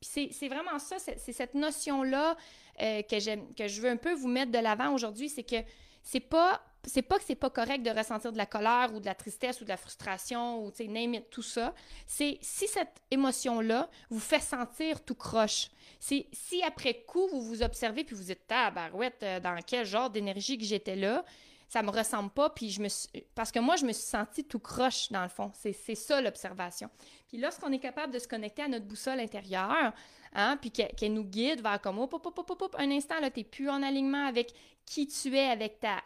Puis 0.00 0.30
c'est 0.32 0.48
vraiment 0.48 0.78
ça, 0.78 0.96
c'est 0.98 1.32
cette 1.32 1.54
notion-là 1.54 2.36
euh, 2.80 3.02
que, 3.02 3.54
que 3.54 3.68
je 3.68 3.80
veux 3.80 3.90
un 3.90 3.96
peu 3.96 4.14
vous 4.14 4.28
mettre 4.28 4.50
de 4.50 4.58
l'avant 4.58 4.94
aujourd'hui, 4.94 5.28
c'est 5.28 5.42
que 5.42 5.56
c'est 6.02 6.20
pas 6.20 6.62
c'est 6.84 7.02
pas 7.02 7.18
que 7.18 7.24
c'est 7.24 7.34
pas 7.34 7.50
correct 7.50 7.82
de 7.82 7.90
ressentir 7.90 8.32
de 8.32 8.38
la 8.38 8.46
colère 8.46 8.90
ou 8.94 9.00
de 9.00 9.06
la 9.06 9.14
tristesse 9.14 9.60
ou 9.60 9.64
de 9.64 9.68
la 9.68 9.76
frustration 9.76 10.64
ou 10.64 10.70
tu 10.70 10.86
sais 10.86 11.26
tout 11.30 11.42
ça. 11.42 11.74
C'est 12.06 12.38
si 12.40 12.66
cette 12.66 13.00
émotion 13.10 13.60
là 13.60 13.88
vous 14.08 14.20
fait 14.20 14.40
sentir 14.40 15.04
tout 15.04 15.14
croche. 15.14 15.70
C'est 15.98 16.26
si 16.32 16.62
après 16.62 17.02
coup 17.06 17.28
vous 17.28 17.42
vous 17.42 17.62
observez 17.62 18.04
puis 18.04 18.16
vous 18.16 18.24
dites 18.24 18.46
tabarouette 18.46 19.22
euh, 19.22 19.40
dans 19.40 19.58
quel 19.66 19.84
genre 19.84 20.08
d'énergie 20.08 20.56
que 20.56 20.64
j'étais 20.64 20.96
là, 20.96 21.24
ça 21.68 21.82
me 21.82 21.90
ressemble 21.90 22.30
pas 22.30 22.50
puis 22.50 22.70
je 22.70 22.80
me 22.80 22.88
parce 23.34 23.52
que 23.52 23.58
moi 23.58 23.76
je 23.76 23.84
me 23.84 23.92
suis 23.92 24.06
sentie 24.06 24.44
tout 24.44 24.58
croche 24.58 25.10
dans 25.10 25.22
le 25.22 25.28
fond. 25.28 25.52
C'est 25.54 25.94
ça 25.94 26.20
l'observation. 26.20 26.88
Puis 27.28 27.38
lorsqu'on 27.38 27.70
est 27.72 27.78
capable 27.78 28.12
de 28.12 28.18
se 28.18 28.26
connecter 28.26 28.62
à 28.62 28.68
notre 28.68 28.86
boussole 28.86 29.20
intérieure, 29.20 29.92
hein, 30.34 30.56
puis 30.60 30.70
qu'elle 30.70 31.12
nous 31.12 31.24
guide 31.24 31.62
vers 31.62 31.80
comme, 31.80 31.98
un 31.98 32.90
instant, 32.90 33.20
là, 33.20 33.30
t'es 33.30 33.44
plus 33.44 33.68
en 33.68 33.82
alignement 33.82 34.26
avec 34.26 34.52
qui 34.86 35.06
tu 35.06 35.36
es, 35.36 35.46
avec 35.46 35.80
ta, 35.80 36.02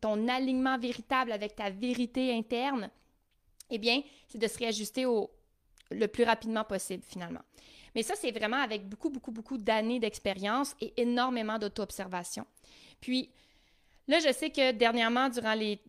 ton 0.00 0.28
alignement 0.28 0.78
véritable, 0.78 1.32
avec 1.32 1.56
ta 1.56 1.70
vérité 1.70 2.32
interne, 2.34 2.90
eh 3.70 3.78
bien, 3.78 4.02
c'est 4.28 4.38
de 4.38 4.46
se 4.46 4.58
réajuster 4.58 5.06
au, 5.06 5.30
le 5.90 6.06
plus 6.06 6.24
rapidement 6.24 6.64
possible, 6.64 7.02
finalement. 7.06 7.40
Mais 7.94 8.02
ça, 8.02 8.14
c'est 8.16 8.30
vraiment 8.30 8.60
avec 8.60 8.88
beaucoup, 8.88 9.10
beaucoup, 9.10 9.32
beaucoup 9.32 9.58
d'années 9.58 9.98
d'expérience 9.98 10.74
et 10.80 10.92
énormément 11.00 11.58
d'auto-observation. 11.58 12.46
Puis, 13.00 13.30
là, 14.08 14.18
je 14.20 14.32
sais 14.32 14.50
que 14.50 14.72
dernièrement, 14.72 15.28
durant 15.28 15.54
les 15.54 15.80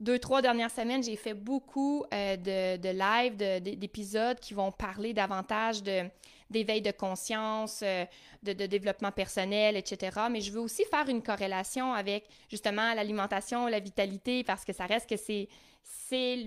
deux, 0.00 0.18
trois 0.18 0.42
dernières 0.42 0.70
semaines, 0.70 1.02
j'ai 1.02 1.16
fait 1.16 1.34
beaucoup 1.34 2.04
euh, 2.12 2.36
de, 2.36 2.76
de 2.78 2.88
live, 2.88 3.36
d'épisodes 3.78 4.40
qui 4.40 4.54
vont 4.54 4.72
parler 4.72 5.14
davantage 5.14 5.82
de 5.82 6.02
d'éveil 6.52 6.82
de 6.82 6.90
conscience, 6.92 7.80
euh, 7.82 8.04
de, 8.42 8.52
développement 8.52 9.10
personnel, 9.10 9.76
etc. 9.76 10.20
Mais 10.30 10.40
je 10.40 10.52
veux 10.52 10.60
aussi 10.60 10.84
faire 10.84 11.08
une 11.08 11.22
corrélation 11.22 11.92
avec 11.92 12.24
justement 12.50 12.94
l'alimentation, 12.94 13.66
la 13.66 13.80
vitalité, 13.80 14.44
parce 14.44 14.64
que 14.64 14.72
ça 14.72 14.86
reste 14.86 15.08
que 15.08 15.16
c'est 15.16 15.48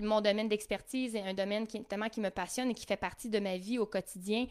mon 0.00 0.20
domaine 0.20 0.48
d'expertise 0.48 1.14
et 1.14 1.20
un 1.20 1.34
domaine 1.34 1.66
qui, 1.66 1.82
qui 1.84 2.20
me 2.20 2.30
passionne 2.30 2.70
et 2.70 2.74
qui 2.74 2.86
fait 2.86 2.96
partie 2.96 3.28
de 3.28 3.38
ma 3.38 3.56
vie 3.56 3.78
au 3.78 3.86
quotidien. 3.86 4.46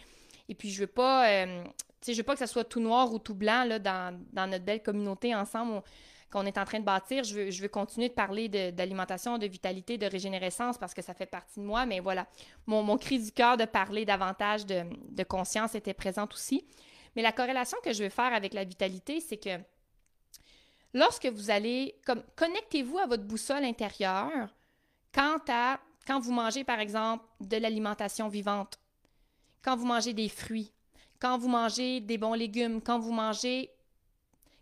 Et 0.48 0.56
puis 0.56 0.70
je 0.70 0.82
veux 0.82 0.88
pas, 0.88 1.30
euh, 1.30 1.64
je 2.08 2.14
veux 2.14 2.24
pas 2.24 2.34
que 2.34 2.40
ça 2.40 2.48
soit 2.48 2.66
tout 2.66 2.80
noir 2.80 3.12
ou 3.12 3.20
tout 3.20 3.34
blanc 3.34 3.66
dans, 3.80 4.20
dans 4.34 4.48
notre 4.48 4.66
belle 4.66 4.84
communauté 4.84 5.34
ensemble 5.34 5.82
qu'on 6.32 6.46
est 6.46 6.58
en 6.58 6.66
train 6.66 6.80
de 6.80 6.86
bâtir. 6.86 7.24
Je 7.24 7.62
veux, 7.62 7.68
continuer 7.68 8.10
de 8.10 8.14
parler 8.14 8.50
d'alimentation, 8.72 9.38
de, 9.38 9.48
vitalité, 9.48 9.98
de 9.98 10.06
régénérescence 10.06 10.78
parce 10.78 10.94
que 10.94 11.02
ça 11.02 11.14
fait 11.14 11.26
partie 11.26 11.60
de 11.60 11.66
moi. 11.66 11.86
Mais 11.86 12.00
voilà, 12.00 12.28
mon, 12.66 12.98
cri 12.98 13.20
du 13.20 13.32
cœur 13.32 13.58
de 13.58 13.66
parler 13.66 14.06
davantage 14.06 14.66
de, 14.66 15.24
conscience 15.24 15.76
était 15.76 15.94
présente 15.94 16.34
aussi. 16.34 16.66
Mais 17.16 17.22
la 17.22 17.32
corrélation 17.32 17.78
que 17.84 17.94
je 17.94 18.04
veux 18.04 18.10
faire 18.10 18.34
avec 18.34 18.54
la 18.54 18.64
vitalité, 18.64 19.22
c'est 19.22 19.38
que 19.38 19.58
lorsque 20.94 21.28
vous 21.28 21.50
allez, 21.50 21.96
connectez-vous 22.36 22.98
à 22.98 23.08
votre 23.08 23.24
boussole 23.24 23.64
intérieure 23.64 24.50
quant 25.14 25.38
à 25.48 25.80
quand 26.06 26.20
vous 26.20 26.34
mangez 26.34 26.64
par 26.64 26.80
exemple 26.80 27.26
de 27.40 27.58
l'alimentation 27.58 28.28
vivante, 28.28 28.80
quand 29.64 29.76
vous 29.76 29.86
mangez 29.86 30.14
des 30.14 30.30
fruits, 30.30 30.72
quand 31.20 31.38
vous 31.38 31.48
mangez 31.48 32.02
des 32.02 32.18
bons 32.18 32.34
légumes, 32.34 32.82
quand 32.82 33.00
vous 33.00 33.12
mangez 33.12 33.72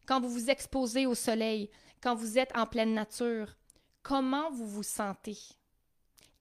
quand 0.06 0.20
vous 0.20 0.30
vous 0.30 0.50
exposez 0.50 1.06
au 1.06 1.16
soleil, 1.16 1.70
quand 2.02 2.16
vous 2.16 2.38
êtes 2.38 2.56
en 2.58 2.66
pleine 2.66 2.94
nature, 2.94 3.56
comment 4.02 4.52
vous 4.52 4.68
vous 4.68 4.84
sentez? 4.84 5.38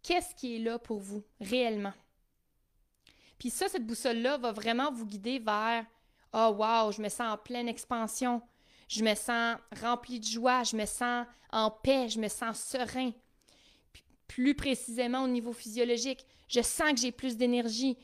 Qu'est-ce 0.02 0.35
qui 0.35 0.57
est 0.57 0.59
là 0.59 0.78
pour 0.78 0.99
vous 0.99 1.23
réellement? 1.40 1.95
Puis 3.38 3.50
ça, 3.50 3.69
cette 3.69 3.87
boussole-là 3.87 4.38
va 4.38 4.52
vraiment 4.52 4.90
vous 4.90 5.07
guider 5.07 5.38
vers 5.38 5.85
Oh 6.33 6.57
wow, 6.59 6.90
je 6.92 7.02
me 7.02 7.09
sens 7.09 7.35
en 7.35 7.37
pleine 7.37 7.69
expansion, 7.69 8.40
je 8.88 9.04
me 9.04 9.14
sens 9.14 9.59
rempli 9.81 10.19
de 10.19 10.25
joie, 10.25 10.64
je 10.64 10.76
me 10.76 10.87
sens 10.87 11.26
en 11.50 11.71
paix, 11.71 12.09
je 12.09 12.19
me 12.19 12.28
sens 12.28 12.59
serein. 12.59 13.12
plus 14.26 14.54
précisément 14.54 15.25
au 15.25 15.28
niveau 15.28 15.52
physiologique, 15.52 16.25
je 16.52 16.61
sens 16.61 16.92
que 16.92 17.00
j'ai 17.00 17.12
plus 17.12 17.37
d'énergie. 17.37 17.97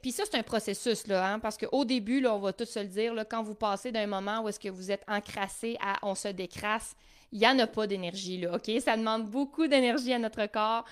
Puis 0.00 0.12
ça, 0.12 0.22
c'est 0.24 0.38
un 0.38 0.42
processus, 0.42 1.06
là, 1.06 1.32
hein, 1.32 1.38
parce 1.38 1.58
qu'au 1.58 1.84
début, 1.84 2.20
là, 2.20 2.34
on 2.34 2.38
va 2.38 2.52
tous 2.52 2.66
se 2.66 2.78
le 2.78 2.86
dire, 2.86 3.12
là, 3.12 3.24
quand 3.24 3.42
vous 3.42 3.54
passez 3.54 3.90
d'un 3.92 4.06
moment 4.06 4.40
où 4.40 4.48
est-ce 4.48 4.60
que 4.60 4.68
vous 4.68 4.90
êtes 4.90 5.04
encrassé 5.08 5.76
à 5.80 5.98
on 6.02 6.14
se 6.14 6.28
décrasse, 6.28 6.94
il 7.32 7.40
n'y 7.40 7.46
en 7.46 7.58
a 7.58 7.66
pas 7.66 7.86
d'énergie, 7.86 8.38
là, 8.38 8.54
OK? 8.54 8.70
Ça 8.80 8.96
demande 8.96 9.28
beaucoup 9.28 9.66
d'énergie 9.66 10.12
à 10.12 10.18
notre 10.18 10.46
corps. 10.46 10.84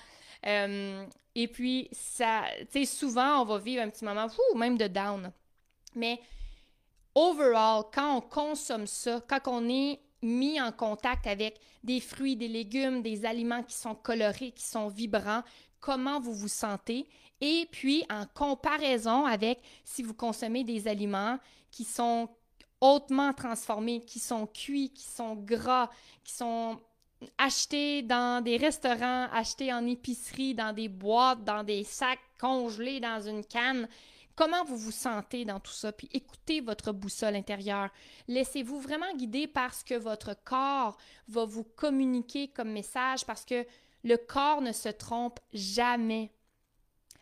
Euh, 0.45 1.05
et 1.33 1.47
puis, 1.47 1.87
ça, 1.91 2.43
tu 2.71 2.79
sais, 2.79 2.85
souvent, 2.85 3.41
on 3.41 3.45
va 3.45 3.57
vivre 3.57 3.81
un 3.81 3.89
petit 3.89 4.05
moment, 4.05 4.27
fou, 4.27 4.41
même 4.57 4.77
de 4.77 4.87
down. 4.87 5.31
Mais 5.95 6.19
overall, 7.15 7.85
quand 7.93 8.17
on 8.17 8.21
consomme 8.21 8.87
ça, 8.87 9.21
quand 9.27 9.39
on 9.47 9.69
est 9.69 9.99
mis 10.21 10.59
en 10.59 10.71
contact 10.71 11.27
avec 11.27 11.59
des 11.83 11.99
fruits, 11.99 12.35
des 12.35 12.47
légumes, 12.47 13.01
des 13.01 13.25
aliments 13.25 13.63
qui 13.63 13.75
sont 13.75 13.95
colorés, 13.95 14.51
qui 14.51 14.63
sont 14.63 14.89
vibrants, 14.89 15.43
comment 15.85 16.19
vous 16.19 16.33
vous 16.33 16.47
sentez 16.47 17.07
et 17.41 17.67
puis 17.71 18.03
en 18.09 18.25
comparaison 18.25 19.25
avec 19.25 19.61
si 19.83 20.01
vous 20.01 20.15
consommez 20.15 20.63
des 20.63 20.87
aliments 20.87 21.37
qui 21.69 21.83
sont 21.83 22.27
hautement 22.81 23.33
transformés, 23.33 24.03
qui 24.03 24.17
sont 24.17 24.47
cuits, 24.47 24.91
qui 24.91 25.03
sont 25.03 25.35
gras, 25.35 25.91
qui 26.23 26.33
sont 26.33 26.79
achetés 27.37 28.01
dans 28.01 28.43
des 28.43 28.57
restaurants, 28.57 29.27
achetés 29.31 29.71
en 29.71 29.85
épicerie, 29.85 30.55
dans 30.55 30.73
des 30.73 30.89
boîtes, 30.89 31.43
dans 31.43 31.63
des 31.63 31.83
sacs 31.83 32.19
congelés 32.39 32.99
dans 32.99 33.21
une 33.21 33.45
canne. 33.45 33.87
Comment 34.35 34.65
vous 34.65 34.77
vous 34.77 34.91
sentez 34.91 35.45
dans 35.45 35.59
tout 35.59 35.71
ça? 35.71 35.91
Puis 35.91 36.09
écoutez 36.13 36.61
votre 36.61 36.91
boussole 36.93 37.35
intérieure. 37.35 37.89
Laissez-vous 38.27 38.79
vraiment 38.79 39.13
guider 39.15 39.45
par 39.45 39.73
ce 39.75 39.85
que 39.85 39.93
votre 39.93 40.35
corps 40.43 40.97
va 41.27 41.45
vous 41.45 41.63
communiquer 41.63 42.47
comme 42.47 42.71
message 42.71 43.23
parce 43.25 43.45
que 43.45 43.65
le 44.05 44.17
corps 44.17 44.61
ne 44.61 44.71
se 44.71 44.87
trompe 44.87 45.39
jamais. 45.51 46.31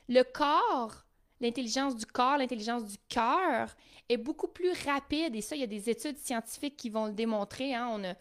Le 0.10 0.22
corps, 0.24 1.06
l'intelligence 1.40 1.96
du 1.96 2.06
corps, 2.06 2.38
l'intelligence 2.38 2.84
du 2.84 2.98
cœur 3.08 3.74
est 4.10 4.18
beaucoup 4.18 4.50
plus 4.50 4.74
rapide 4.86 5.34
et 5.34 5.42
ça, 5.42 5.56
il 5.56 5.62
y 5.62 5.64
a 5.64 5.68
des 5.68 5.90
études 5.90 6.18
scientifiques 6.18 6.76
qui 6.76 6.90
vont 6.90 7.06
le 7.06 7.14
démontrer. 7.14 7.74
Hein. 7.74 7.88
On 7.90 8.04
a, 8.04 8.14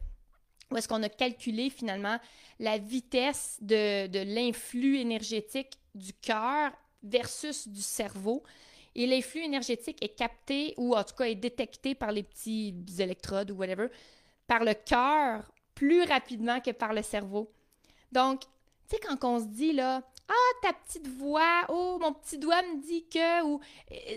où 0.70 0.76
est-ce 0.76 0.86
qu'on 0.86 1.02
a 1.02 1.08
calculé 1.08 1.70
finalement 1.70 2.18
la 2.60 2.78
vitesse 2.78 3.58
de, 3.60 4.06
de 4.06 4.20
l'influx 4.20 5.00
énergétique 5.00 5.76
du 5.96 6.12
cœur 6.12 6.70
versus 7.02 7.66
du 7.66 7.82
cerveau. 7.82 8.44
Et 8.94 9.08
l'influx 9.08 9.42
énergétique 9.42 9.98
est 10.04 10.14
capté, 10.14 10.74
ou 10.76 10.94
en 10.94 11.02
tout 11.02 11.16
cas 11.16 11.24
est 11.24 11.34
détecté 11.34 11.96
par 11.96 12.12
les 12.12 12.22
petits 12.22 12.76
électrodes 12.98 13.50
ou 13.50 13.56
whatever, 13.56 13.88
par 14.46 14.62
le 14.62 14.74
cœur 14.74 15.50
plus 15.74 16.04
rapidement 16.04 16.60
que 16.60 16.70
par 16.70 16.92
le 16.92 17.02
cerveau. 17.02 17.50
Donc, 18.12 18.42
sais, 18.96 19.00
quand 19.00 19.24
on 19.24 19.40
se 19.40 19.46
dit 19.46 19.72
là, 19.72 20.02
ah, 20.28 20.54
ta 20.62 20.72
petite 20.72 21.08
voix, 21.08 21.64
oh, 21.68 21.98
mon 22.00 22.12
petit 22.12 22.38
doigt 22.38 22.62
me 22.62 22.82
dit 22.82 23.06
que, 23.08 23.44
ou 23.44 23.60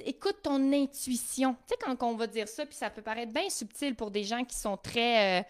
écoute 0.05 0.37
ton 0.43 0.71
intuition. 0.71 1.53
Tu 1.67 1.73
sais, 1.73 1.75
quand 1.81 2.01
on 2.07 2.15
va 2.15 2.27
dire 2.27 2.47
ça, 2.47 2.65
puis 2.65 2.75
ça 2.75 2.89
peut 2.89 3.01
paraître 3.01 3.33
bien 3.33 3.49
subtil 3.49 3.95
pour 3.95 4.11
des 4.11 4.23
gens 4.23 4.43
qui 4.43 4.55
sont 4.55 4.77
très 4.77 5.41
euh, 5.41 5.43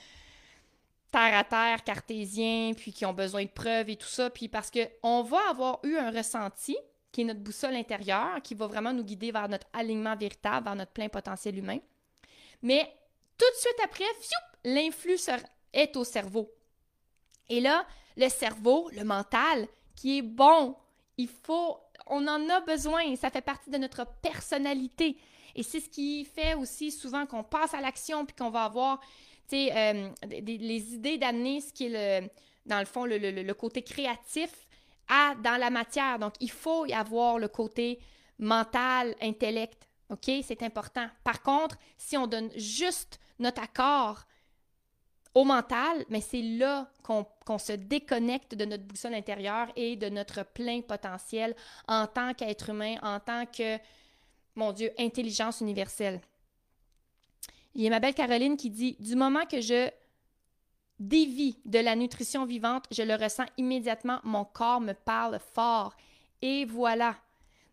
terre 1.12 1.38
à 1.38 1.44
terre, 1.44 1.84
cartésiens, 1.84 2.74
puis 2.76 2.92
qui 2.92 3.06
ont 3.06 3.14
besoin 3.14 3.44
de 3.44 3.50
preuves 3.50 3.90
et 3.90 3.96
tout 3.96 4.08
ça, 4.08 4.30
puis 4.30 4.48
parce 4.48 4.72
qu'on 4.72 5.22
va 5.24 5.50
avoir 5.50 5.80
eu 5.84 5.96
un 5.98 6.12
ressenti, 6.12 6.76
qui 7.12 7.22
est 7.22 7.26
notre 7.26 7.40
boussole 7.40 7.76
intérieure, 7.76 8.42
qui 8.44 8.56
va 8.56 8.68
vraiment 8.68 8.92
nous 8.92 9.04
guider 9.04 9.32
vers 9.32 9.48
notre 9.48 9.68
alignement 9.72 10.16
véritable, 10.16 10.66
vers 10.66 10.76
notre 10.76 10.92
plein 10.92 11.08
potentiel 11.08 11.58
humain. 11.58 11.80
Mais 12.62 12.94
tout 13.38 13.46
de 13.46 13.58
suite 13.58 13.80
après, 13.84 14.04
l'influx 14.66 15.30
est 15.72 15.96
au 15.96 16.04
cerveau. 16.04 16.52
Et 17.48 17.62
là, 17.62 17.86
le 18.18 18.30
cerveau, 18.30 18.90
le 18.96 19.04
mental, 19.04 19.68
qui 19.96 20.20
est 20.20 20.22
bon, 20.22 20.76
il 21.18 21.28
faut, 21.28 21.78
on 22.08 22.28
en 22.28 22.50
a 22.50 22.62
besoin, 22.62 23.16
ça 23.16 23.30
fait 23.30 23.42
partie 23.42 23.70
de 23.70 23.78
notre 23.78 24.06
personnalité. 24.22 25.18
Et 25.56 25.64
c'est 25.64 25.80
ce 25.80 25.90
qui 25.90 26.26
fait 26.26 26.54
aussi 26.56 26.92
souvent 26.92 27.26
qu'on 27.26 27.44
passe 27.44 27.74
à 27.74 27.82
l'action 27.82 28.26
puis 28.26 28.36
qu'on 28.36 28.50
va 28.50 28.66
avoir, 28.66 29.00
euh, 29.54 30.10
les 30.32 30.94
idées 30.94 31.18
d'amener 31.18 31.62
ce 31.62 31.72
qui 31.72 31.86
est 31.86 32.22
le, 32.22 32.28
dans 32.66 32.80
le 32.80 32.86
fond, 32.86 33.06
le 33.06 33.54
côté 33.54 33.82
créatif 33.84 34.52
à, 35.08 35.36
dans 35.44 35.58
la 35.60 35.70
matière. 35.70 36.20
Donc, 36.20 36.34
il 36.40 36.52
faut 36.52 36.86
y 36.86 36.94
avoir 36.94 37.38
le 37.38 37.48
côté 37.48 38.00
mental, 38.40 39.16
intellect. 39.22 39.88
OK? 40.10 40.32
C'est 40.44 40.62
important. 40.64 41.08
Par 41.24 41.42
contre, 41.42 41.78
si 41.98 42.18
on 42.18 42.28
donne 42.28 42.50
juste 42.56 43.20
notre 43.40 43.62
accord 43.62 44.24
au 45.36 45.44
mental, 45.44 46.06
mais 46.10 46.22
c'est 46.22 46.42
là 46.42 46.90
qu'on 47.04 47.58
se 47.58 47.74
déconnecte 47.74 48.56
de 48.56 48.64
notre 48.66 48.84
boussole 48.84 49.14
intérieure 49.14 49.68
et 49.76 49.98
de 49.98 50.08
notre 50.08 50.44
plein 50.44 50.82
potentiel 50.82 51.54
en 51.88 52.08
tant 52.08 52.34
qu'être 52.34 52.70
humain, 52.70 52.96
en 53.04 53.20
tant 53.20 53.46
que, 53.46 53.78
mon 54.56 54.72
Dieu, 54.72 54.92
intelligence 54.98 55.60
universelle. 55.60 56.22
Il 57.76 57.82
y 57.82 57.88
a 57.88 57.90
ma 57.90 58.00
belle 58.00 58.14
Caroline 58.14 58.56
qui 58.56 58.70
dit 58.70 58.96
Du 59.00 59.16
moment 59.16 59.46
que 59.46 59.60
je 59.60 59.90
dévie 60.98 61.60
de 61.66 61.80
la 61.80 61.98
nutrition 61.98 62.46
vivante, 62.46 62.86
je 62.90 63.04
le 63.04 63.16
ressens 63.16 63.46
immédiatement, 63.58 64.20
mon 64.24 64.46
corps 64.46 64.80
me 64.80 64.94
parle 64.94 65.40
fort. 65.54 65.94
Et 66.42 66.64
voilà. 66.64 67.18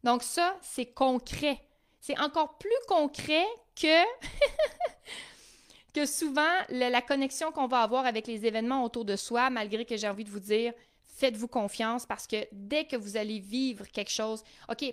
Donc 0.02 0.24
ça, 0.24 0.56
c'est 0.60 0.86
concret. 0.86 1.60
C'est 2.00 2.18
encore 2.18 2.58
plus 2.58 2.70
concret 2.88 3.46
que 3.76 3.86
que 5.92 6.06
souvent, 6.06 6.50
la, 6.68 7.02
connexion 7.02 7.52
qu'on 7.52 7.66
va 7.66 7.82
avoir 7.82 8.06
avec 8.06 8.26
les 8.26 8.46
événements 8.46 8.84
autour 8.84 9.04
de 9.04 9.16
soi, 9.16 9.50
malgré 9.50 9.84
que 9.84 9.96
j'ai 9.96 10.08
envie 10.08 10.24
de 10.24 10.30
vous 10.30 10.40
dire, 10.40 10.72
faites-vous 11.06 11.48
confiance 11.48 12.06
parce 12.06 12.26
que 12.26 12.36
dès 12.52 12.84
que 12.84 12.96
vous 12.96 13.16
allez 13.16 13.38
vivre 13.38 13.86
quelque 13.92 14.10
chose, 14.10 14.42
OK, 14.68 14.84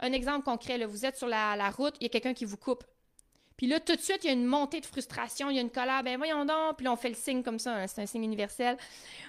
un 0.00 0.12
exemple 0.12 0.44
concret, 0.44 0.78
là, 0.78 0.86
vous 0.86 1.06
êtes 1.06 1.16
sur 1.16 1.28
la, 1.28 1.70
route, 1.70 1.94
il 2.00 2.04
y 2.04 2.06
a 2.06 2.08
quelqu'un 2.10 2.34
qui 2.34 2.44
vous 2.44 2.56
coupe. 2.56 2.84
Puis 3.56 3.66
là, 3.66 3.80
tout 3.80 3.94
de 3.94 4.00
suite, 4.00 4.24
il 4.24 4.26
y 4.26 4.30
a 4.30 4.32
une 4.32 4.46
montée 4.46 4.80
de 4.80 4.86
frustration, 4.86 5.48
il 5.48 5.56
y 5.56 5.58
a 5.58 5.62
une 5.62 5.70
colère, 5.70 6.02
ben 6.02 6.16
voyons 6.16 6.44
donc, 6.44 6.76
puis 6.76 6.84
là, 6.84 6.92
on 6.92 6.96
fait 6.96 7.10
le 7.10 7.14
signe 7.14 7.42
comme 7.42 7.58
ça, 7.58 7.74
hein, 7.74 7.86
c'est 7.86 8.02
un 8.02 8.06
signe 8.06 8.24
universel, 8.24 8.76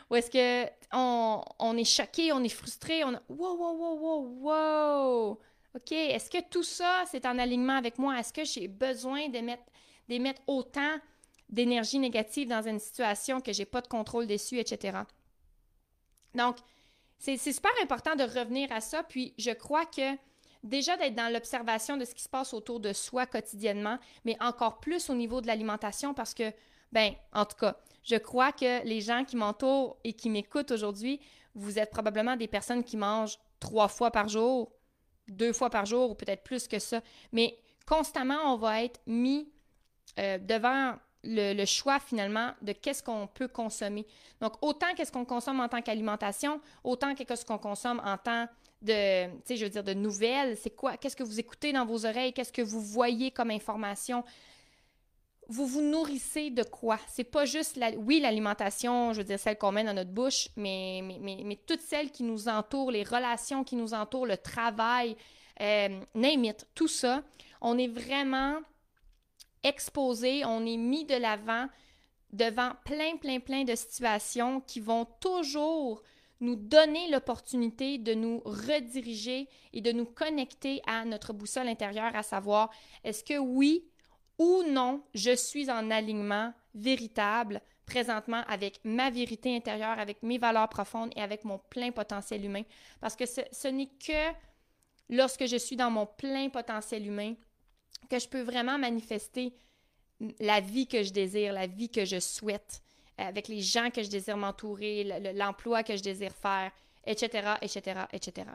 où 0.10 0.16
est-ce 0.16 0.32
que 0.32 0.70
on, 0.92 1.78
est 1.78 1.84
choqué, 1.84 2.32
on 2.32 2.44
est 2.44 2.50
frustré, 2.50 3.04
on 3.04 3.14
a, 3.14 3.22
wow, 3.30 3.56
wow, 3.56 3.78
wow, 3.78 4.00
wow, 4.00 4.40
wow, 4.42 5.40
OK, 5.76 5.92
est-ce 5.92 6.30
que 6.30 6.42
tout 6.50 6.64
ça, 6.64 7.04
c'est 7.12 7.26
en 7.26 7.38
alignement 7.38 7.76
avec 7.76 7.98
moi? 7.98 8.20
Est-ce 8.20 8.34
que 8.34 8.44
j'ai 8.44 8.68
besoin 8.68 9.30
d'émettre, 9.30 9.64
d'émettre 10.08 10.42
autant 10.48 10.98
d'énergie 11.54 12.00
négative 12.00 12.50
dans 12.50 12.68
une 12.68 12.80
situation 12.80 13.40
que 13.40 13.54
j'ai 13.54 13.66
pas 13.66 13.82
de 13.82 13.88
contrôle 13.88 14.26
dessus, 14.26 14.58
etc. 14.58 14.98
Donc, 16.34 16.58
c'est 17.20 17.38
super 17.38 17.72
important 17.82 18.16
de 18.16 18.24
revenir 18.24 18.72
à 18.72 18.82
ça. 18.82 19.04
Puis, 19.04 19.36
je 19.38 19.52
crois 19.52 19.86
que 19.86 20.18
déjà 20.64 20.98
d'être 20.98 21.14
dans 21.14 21.32
l'observation 21.32 21.96
de 21.96 22.06
ce 22.06 22.16
qui 22.16 22.24
se 22.24 22.30
passe 22.30 22.56
autour 22.56 22.80
de 22.80 22.92
soi 22.92 23.28
quotidiennement, 23.28 24.00
mais 24.26 24.36
encore 24.42 24.80
plus 24.80 25.12
au 25.12 25.14
niveau 25.14 25.42
de 25.42 25.48
l'alimentation 25.48 26.16
parce 26.16 26.34
que, 26.34 26.52
ben, 26.92 27.14
en 27.34 27.46
tout 27.46 27.58
cas, 27.58 27.78
je 28.02 28.16
crois 28.16 28.52
que 28.52 28.84
les 28.84 29.02
gens 29.02 29.24
qui 29.24 29.36
m'entourent 29.36 29.98
et 30.04 30.14
qui 30.14 30.32
m'écoutent 30.32 30.72
aujourd'hui, 30.72 31.20
vous 31.54 31.78
êtes 31.78 31.92
probablement 31.92 32.36
des 32.36 32.48
personnes 32.48 32.84
qui 32.84 32.98
mangent 32.98 33.38
trois 33.60 33.88
fois 33.88 34.10
par 34.10 34.28
jour, 34.28 34.72
deux 35.28 35.54
fois 35.54 35.70
par 35.70 35.86
jour 35.86 36.10
ou 36.10 36.16
peut-être 36.16 36.44
plus 36.44 36.68
que 36.68 36.80
ça. 36.80 37.02
Mais 37.32 37.60
constamment, 37.86 38.54
on 38.54 38.58
va 38.58 38.84
être 38.84 39.00
mis 39.06 39.48
euh, 40.18 40.40
devant 40.40 40.96
le, 41.24 41.66
choix 41.66 42.00
finalement 42.00 42.52
de 42.62 42.74
qu'est-ce 42.74 43.02
qu'on 43.02 43.28
peut 43.28 43.48
consommer. 43.48 44.06
Donc, 44.42 44.54
autant 44.62 44.94
qu'est-ce 44.96 45.12
qu'on 45.12 45.26
consomme 45.26 45.60
en 45.60 45.70
tant 45.70 45.82
qu'alimentation, 45.82 46.60
autant 46.84 47.16
qu'est-ce 47.16 47.46
qu'on 47.46 47.58
consomme 47.58 48.02
en 48.04 48.18
tant 48.18 48.48
de, 48.84 49.28
tu 49.28 49.42
sais, 49.46 49.56
je 49.56 49.64
veux 49.64 49.70
dire, 49.70 49.84
de 49.84 49.94
nouvelles. 49.94 50.58
C'est 50.58 50.76
quoi? 50.76 50.98
Qu'est-ce 50.98 51.16
que 51.16 51.24
vous 51.24 51.40
écoutez 51.40 51.72
dans 51.72 51.86
vos 51.86 52.06
oreilles? 52.06 52.34
Qu'est-ce 52.34 52.52
que 52.52 52.62
vous 52.62 52.82
voyez 52.82 53.32
comme 53.32 53.50
information? 53.50 54.24
Vous 55.48 55.66
vous 55.66 55.82
nourrissez 55.82 56.50
de 56.50 56.64
quoi? 56.64 57.00
C'est 57.08 57.24
pas 57.24 57.46
juste, 57.46 57.78
la, 57.78 57.92
oui, 57.92 58.20
l'alimentation, 58.20 59.14
je 59.14 59.20
veux 59.20 59.24
dire, 59.24 59.40
celle 59.40 59.58
qu'on 59.58 59.72
met 59.72 59.84
dans 59.84 59.94
notre 59.94 60.12
bouche, 60.12 60.50
mais, 60.56 61.02
mais, 61.04 61.42
mais, 61.44 61.60
toutes 61.66 61.82
celles 61.82 62.12
qui 62.12 62.24
nous 62.24 62.48
entourent, 62.48 62.92
les 62.92 63.04
relations 63.04 63.64
qui 63.64 63.76
nous 63.76 63.94
entourent, 63.94 64.26
le 64.26 64.38
travail, 64.38 65.16
euh, 65.62 66.00
tout 66.76 66.88
ça, 66.88 67.24
on 67.62 67.78
est 67.78 67.88
vraiment 67.88 68.60
exposé, 69.64 70.46
on 70.46 70.66
est 70.66 70.78
mis 70.78 71.06
de 71.06 71.16
l'avant 71.16 71.68
devant 72.32 72.72
plein, 72.84 73.18
plein, 73.18 73.40
plein 73.40 73.64
de 73.64 73.76
situations 73.76 74.62
qui 74.62 74.80
vont 74.80 75.06
toujours 75.20 76.02
nous 76.40 76.56
donner 76.56 77.10
l'opportunité 77.10 77.98
de 77.98 78.14
nous 78.14 78.42
rediriger 78.44 79.48
et 79.72 79.82
de 79.82 79.92
nous 79.92 80.06
connecter 80.06 80.82
à 80.86 81.06
notre 81.06 81.32
boussole 81.32 81.70
intérieure, 81.70 82.16
à 82.16 82.24
savoir 82.24 82.70
est-ce 83.04 83.24
que 83.24 83.38
oui 83.38 83.86
ou 84.38 84.64
non, 84.64 85.04
je 85.14 85.36
suis 85.36 85.70
en 85.70 85.90
alignement 85.90 86.54
véritable 86.74 87.62
présentement 87.86 88.44
avec 88.48 88.80
ma 88.84 89.10
vérité 89.10 89.56
intérieure, 89.56 90.00
avec 90.00 90.24
mes 90.24 90.38
valeurs 90.38 90.70
profondes 90.70 91.12
et 91.16 91.22
avec 91.22 91.46
mon 91.46 91.60
plein 91.70 91.92
potentiel 91.92 92.44
humain? 92.44 92.64
Parce 93.00 93.16
que 93.16 93.26
ce, 93.26 93.42
ce 93.52 93.68
n'est 93.68 93.92
que 94.06 94.34
lorsque 95.10 95.46
je 95.46 95.58
suis 95.58 95.76
dans 95.76 95.92
mon 95.92 96.06
plein 96.06 96.50
potentiel 96.50 97.06
humain 97.06 97.36
que 98.10 98.20
je 98.20 98.28
peux 98.28 98.42
vraiment 98.42 98.78
manifester 98.78 99.54
la 100.40 100.60
vie 100.60 100.88
que 100.88 101.04
je 101.04 101.12
désire, 101.12 101.54
la 101.54 101.68
vie 101.68 101.90
que 101.90 102.06
je 102.06 102.20
souhaite, 102.20 102.82
avec 103.18 103.48
les 103.48 103.62
gens 103.62 103.90
que 103.90 104.04
je 104.04 104.10
désire 104.10 104.38
m'entourer, 104.38 105.34
l'emploi 105.36 105.84
que 105.84 105.96
je 105.96 106.02
désire 106.02 106.34
faire, 106.34 106.72
etc., 107.06 107.56
etc., 107.62 108.02
etc. 108.12 108.48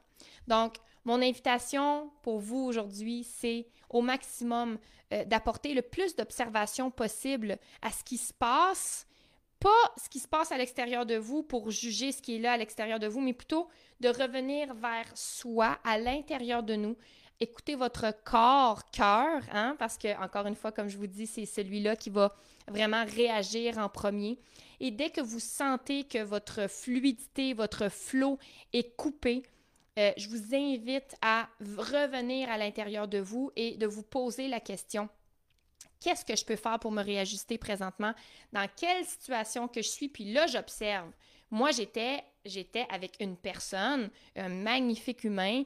Donc, 0.47 0.77
mon 1.05 1.23
invitation 1.23 2.11
pour 2.23 2.39
vous 2.39 2.65
aujourd'hui, 2.65 3.25
c'est 3.25 3.67
au 3.89 4.03
maximum 4.03 4.79
euh, 5.13 5.25
d'apporter 5.25 5.75
le 5.75 5.83
plus 5.83 6.17
d'observation 6.17 6.91
possible 6.91 7.59
à 7.83 7.91
ce 7.91 8.05
qui 8.05 8.19
se 8.19 8.33
passe, 8.33 9.07
pas 9.61 9.93
ce 9.97 10.09
qui 10.09 10.19
se 10.19 10.29
passe 10.29 10.53
à 10.53 10.59
l'extérieur 10.59 11.07
de 11.07 11.17
vous 11.17 11.43
pour 11.43 11.71
juger 11.71 12.13
ce 12.13 12.23
qui 12.23 12.37
est 12.37 12.39
là 12.39 12.53
à 12.53 12.57
l'extérieur 12.57 12.99
de 12.99 13.07
vous, 13.07 13.21
mais 13.21 13.33
plutôt 13.33 13.69
de 14.01 14.09
revenir 14.09 14.75
vers 14.75 15.11
soi, 15.17 15.79
à 15.85 15.99
l'intérieur 15.99 16.63
de 16.63 16.77
nous, 16.77 16.97
écoutez 17.41 17.75
votre 17.75 18.13
corps, 18.25 18.91
cœur, 18.91 19.43
hein, 19.53 19.77
parce 19.79 19.97
que, 19.97 20.17
encore 20.23 20.47
une 20.47 20.55
fois, 20.55 20.73
comme 20.73 20.89
je 20.89 20.97
vous 20.97 21.07
dis, 21.07 21.27
c'est 21.27 21.47
celui-là 21.47 21.97
qui 21.97 22.11
va 22.11 22.35
vraiment 22.67 23.05
réagir 23.05 23.79
en 23.79 23.89
premier. 23.89 24.39
Et 24.81 24.91
dès 24.91 25.11
que 25.11 25.21
vous 25.21 25.41
sentez 25.41 26.05
que 26.05 26.23
votre 26.23 26.69
fluidité, 26.69 27.55
votre 27.55 27.89
flot 27.89 28.39
est 28.73 28.97
coupé, 28.97 29.43
euh, 29.99 30.13
je 30.17 30.29
vous 30.29 30.55
invite 30.55 31.17
à 31.23 31.49
revenir 31.61 32.51
à 32.51 32.59
l'intérieur 32.59 33.09
de 33.09 33.19
vous 33.19 33.51
et 33.57 33.77
de 33.77 33.87
vous 33.87 34.03
poser 34.03 34.49
la 34.49 34.61
question 34.61 35.09
qu'est-ce 36.01 36.25
que 36.25 36.37
je 36.37 36.45
peux 36.45 36.57
faire 36.57 36.79
pour 36.79 36.93
me 36.93 37.03
réajuster 37.03 37.59
présentement? 37.59 38.15
Dans 38.53 38.69
quelle 38.77 39.05
situation 39.05 39.69
que 39.69 39.83
je 39.83 39.89
suis? 39.89 40.09
Puis 40.09 40.33
là, 40.33 40.47
j'observe. 40.47 41.11
Moi, 41.51 41.71
j'étais, 41.71 42.23
j'étais 42.45 42.87
avec 42.91 43.17
une 43.21 43.37
personne, 43.37 44.11
un 44.37 44.49
magnifique 44.49 45.25
humain, 45.25 45.63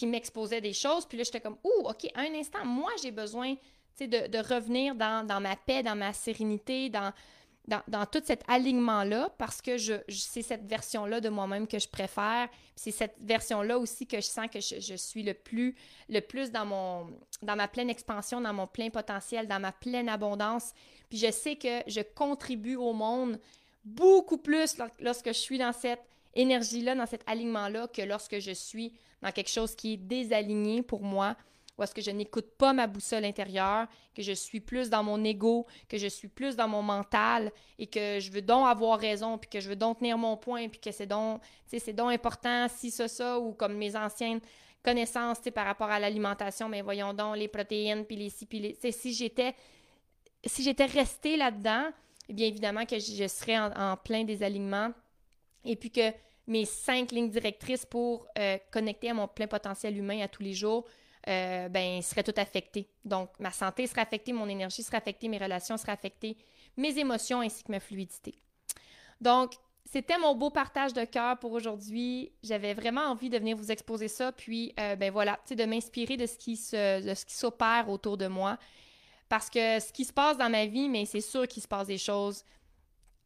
qui 0.00 0.06
m'exposait 0.06 0.62
des 0.62 0.72
choses. 0.72 1.04
Puis 1.04 1.18
là, 1.18 1.24
j'étais 1.24 1.42
comme, 1.42 1.58
ouh, 1.62 1.88
OK, 1.90 2.10
un 2.14 2.34
instant, 2.34 2.64
moi, 2.64 2.90
j'ai 3.02 3.10
besoin 3.10 3.54
de, 4.00 4.28
de 4.28 4.38
revenir 4.38 4.94
dans, 4.94 5.26
dans, 5.26 5.42
ma 5.42 5.56
paix, 5.56 5.82
dans 5.82 5.94
ma 5.94 6.14
sérénité, 6.14 6.88
dans, 6.88 7.12
dans, 7.68 7.82
dans 7.86 8.06
tout 8.06 8.22
cet 8.24 8.42
alignement-là, 8.48 9.28
parce 9.36 9.60
que 9.60 9.76
je, 9.76 9.92
c'est 10.08 10.40
cette 10.40 10.64
version-là 10.64 11.20
de 11.20 11.28
moi-même 11.28 11.66
que 11.66 11.78
je 11.78 11.86
préfère. 11.86 12.48
C'est 12.76 12.92
cette 12.92 13.16
version-là 13.20 13.78
aussi 13.78 14.06
que 14.06 14.16
je 14.16 14.26
sens 14.26 14.46
que 14.50 14.60
je, 14.60 14.80
je, 14.80 14.94
suis 14.94 15.22
le 15.22 15.34
plus, 15.34 15.76
le 16.08 16.20
plus 16.20 16.50
dans, 16.50 16.64
mon, 16.64 17.08
dans 17.42 17.56
ma 17.56 17.68
pleine 17.68 17.90
expansion, 17.90 18.40
dans 18.40 18.54
mon 18.54 18.66
plein 18.66 18.88
potentiel, 18.88 19.46
dans 19.48 19.60
ma 19.60 19.72
pleine 19.72 20.08
abondance. 20.08 20.72
Puis 21.10 21.18
je 21.18 21.30
sais 21.30 21.56
que 21.56 21.82
je 21.86 22.00
contribue 22.00 22.76
au 22.76 22.94
monde 22.94 23.38
beaucoup 23.84 24.38
plus 24.38 24.78
lorsque 24.98 25.26
je 25.26 25.32
suis 25.38 25.58
dans 25.58 25.74
cette 25.74 26.00
énergie-là, 26.34 26.94
dans 26.94 27.06
cet 27.06 27.22
alignement-là, 27.28 27.88
que 27.88 28.02
lorsque 28.02 28.38
je 28.38 28.52
suis 28.52 28.92
dans 29.22 29.32
quelque 29.32 29.50
chose 29.50 29.74
qui 29.74 29.94
est 29.94 29.96
désaligné 29.96 30.82
pour 30.82 31.02
moi, 31.02 31.36
ou 31.76 31.82
est-ce 31.82 31.94
que 31.94 32.02
je 32.02 32.10
n'écoute 32.10 32.50
pas 32.58 32.72
ma 32.72 32.86
boussole 32.86 33.24
intérieure, 33.24 33.86
que 34.14 34.22
je 34.22 34.32
suis 34.32 34.60
plus 34.60 34.90
dans 34.90 35.02
mon 35.02 35.24
ego, 35.24 35.66
que 35.88 35.96
je 35.96 36.06
suis 36.06 36.28
plus 36.28 36.54
dans 36.54 36.68
mon 36.68 36.82
mental 36.82 37.50
et 37.78 37.86
que 37.86 38.20
je 38.20 38.30
veux 38.30 38.42
donc 38.42 38.66
avoir 38.66 38.98
raison, 38.98 39.38
puis 39.38 39.48
que 39.48 39.60
je 39.60 39.68
veux 39.68 39.76
donc 39.76 39.98
tenir 39.98 40.18
mon 40.18 40.36
point, 40.36 40.68
puis 40.68 40.80
que 40.80 40.92
c'est 40.92 41.06
donc, 41.06 41.40
c'est 41.66 41.92
donc 41.94 42.12
important, 42.12 42.66
si 42.68 42.90
ça, 42.90 43.08
ça, 43.08 43.38
ou 43.38 43.52
comme 43.52 43.76
mes 43.76 43.96
anciennes 43.96 44.40
connaissances 44.82 45.40
par 45.54 45.66
rapport 45.66 45.90
à 45.90 45.98
l'alimentation, 45.98 46.68
mais 46.68 46.82
voyons 46.82 47.14
donc 47.14 47.36
les 47.36 47.48
protéines, 47.48 48.04
puis 48.04 48.16
les 48.16 48.30
si, 48.30 48.46
puis 48.46 48.58
les... 48.60 48.92
Si 48.92 49.12
j'étais 49.12 49.54
si 50.44 50.62
j'étais 50.62 50.86
restée 50.86 51.36
là-dedans, 51.36 51.90
eh 52.28 52.32
bien 52.32 52.46
évidemment 52.46 52.86
que 52.86 52.98
je 52.98 53.26
serais 53.26 53.58
en, 53.58 53.96
plein 53.96 54.24
désalignement 54.24 54.92
et 55.64 55.76
puis 55.76 55.90
que 55.90 56.12
mes 56.46 56.64
cinq 56.64 57.12
lignes 57.12 57.30
directrices 57.30 57.86
pour 57.86 58.26
euh, 58.38 58.58
connecter 58.70 59.10
à 59.10 59.14
mon 59.14 59.28
plein 59.28 59.46
potentiel 59.46 59.96
humain 59.96 60.20
à 60.20 60.28
tous 60.28 60.42
les 60.42 60.54
jours, 60.54 60.84
euh, 61.28 61.68
ben, 61.68 62.02
seraient 62.02 62.22
toutes 62.22 62.38
affectées. 62.38 62.88
Donc, 63.04 63.30
ma 63.38 63.50
santé 63.50 63.86
serait 63.86 64.00
affectée, 64.00 64.32
mon 64.32 64.48
énergie 64.48 64.82
serait 64.82 64.96
affectée, 64.96 65.28
mes 65.28 65.38
relations 65.38 65.76
seraient 65.76 65.92
affectées, 65.92 66.36
mes 66.76 66.98
émotions 66.98 67.40
ainsi 67.40 67.62
que 67.62 67.70
ma 67.70 67.80
fluidité. 67.80 68.34
Donc, 69.20 69.52
c'était 69.84 70.18
mon 70.18 70.34
beau 70.34 70.50
partage 70.50 70.92
de 70.92 71.04
cœur 71.04 71.38
pour 71.38 71.52
aujourd'hui. 71.52 72.32
J'avais 72.42 72.74
vraiment 72.74 73.02
envie 73.02 73.28
de 73.28 73.38
venir 73.38 73.56
vous 73.56 73.70
exposer 73.70 74.08
ça, 74.08 74.32
puis, 74.32 74.72
euh, 74.80 74.96
ben 74.96 75.12
voilà, 75.12 75.38
de 75.50 75.64
m'inspirer 75.64 76.16
de 76.16 76.22
de 76.22 77.14
ce 77.14 77.24
qui 77.26 77.34
s'opère 77.34 77.88
autour 77.88 78.16
de 78.16 78.26
moi 78.26 78.58
parce 79.30 79.48
que 79.48 79.78
ce 79.78 79.92
qui 79.92 80.04
se 80.04 80.12
passe 80.12 80.36
dans 80.36 80.50
ma 80.50 80.66
vie, 80.66 80.88
mais 80.88 81.06
c'est 81.06 81.20
sûr 81.20 81.46
qu'il 81.46 81.62
se 81.62 81.68
passe 81.68 81.86
des 81.86 81.98
choses 81.98 82.44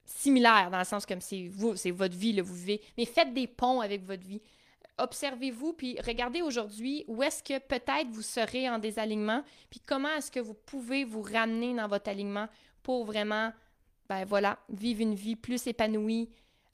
similaires, 0.04 0.70
dans 0.70 0.78
le 0.78 0.84
sens 0.84 1.06
comme 1.06 1.20
c'est 1.20 1.48
vous, 1.48 1.76
c'est 1.76 1.90
votre 1.90 2.16
vie, 2.16 2.32
là, 2.32 2.42
vous 2.42 2.54
vivez. 2.54 2.80
Mais 2.96 3.04
faites 3.04 3.32
des 3.32 3.46
ponts 3.46 3.80
avec 3.80 4.04
votre 4.04 4.26
vie. 4.26 4.40
Observez-vous, 4.98 5.72
puis 5.72 5.98
regardez 6.06 6.40
aujourd'hui 6.40 7.04
où 7.08 7.22
est-ce 7.22 7.42
que 7.42 7.58
peut-être 7.58 8.08
vous 8.10 8.22
serez 8.22 8.68
en 8.68 8.78
désalignement, 8.78 9.42
puis 9.68 9.80
comment 9.80 10.14
est-ce 10.16 10.30
que 10.30 10.40
vous 10.40 10.54
pouvez 10.54 11.04
vous 11.04 11.22
ramener 11.22 11.74
dans 11.74 11.88
votre 11.88 12.08
alignement 12.08 12.48
pour 12.82 13.04
vraiment, 13.04 13.52
ben 14.08 14.24
voilà, 14.24 14.58
vivre 14.68 15.00
une 15.00 15.14
vie 15.14 15.34
plus 15.34 15.66
épanouie, 15.66 16.30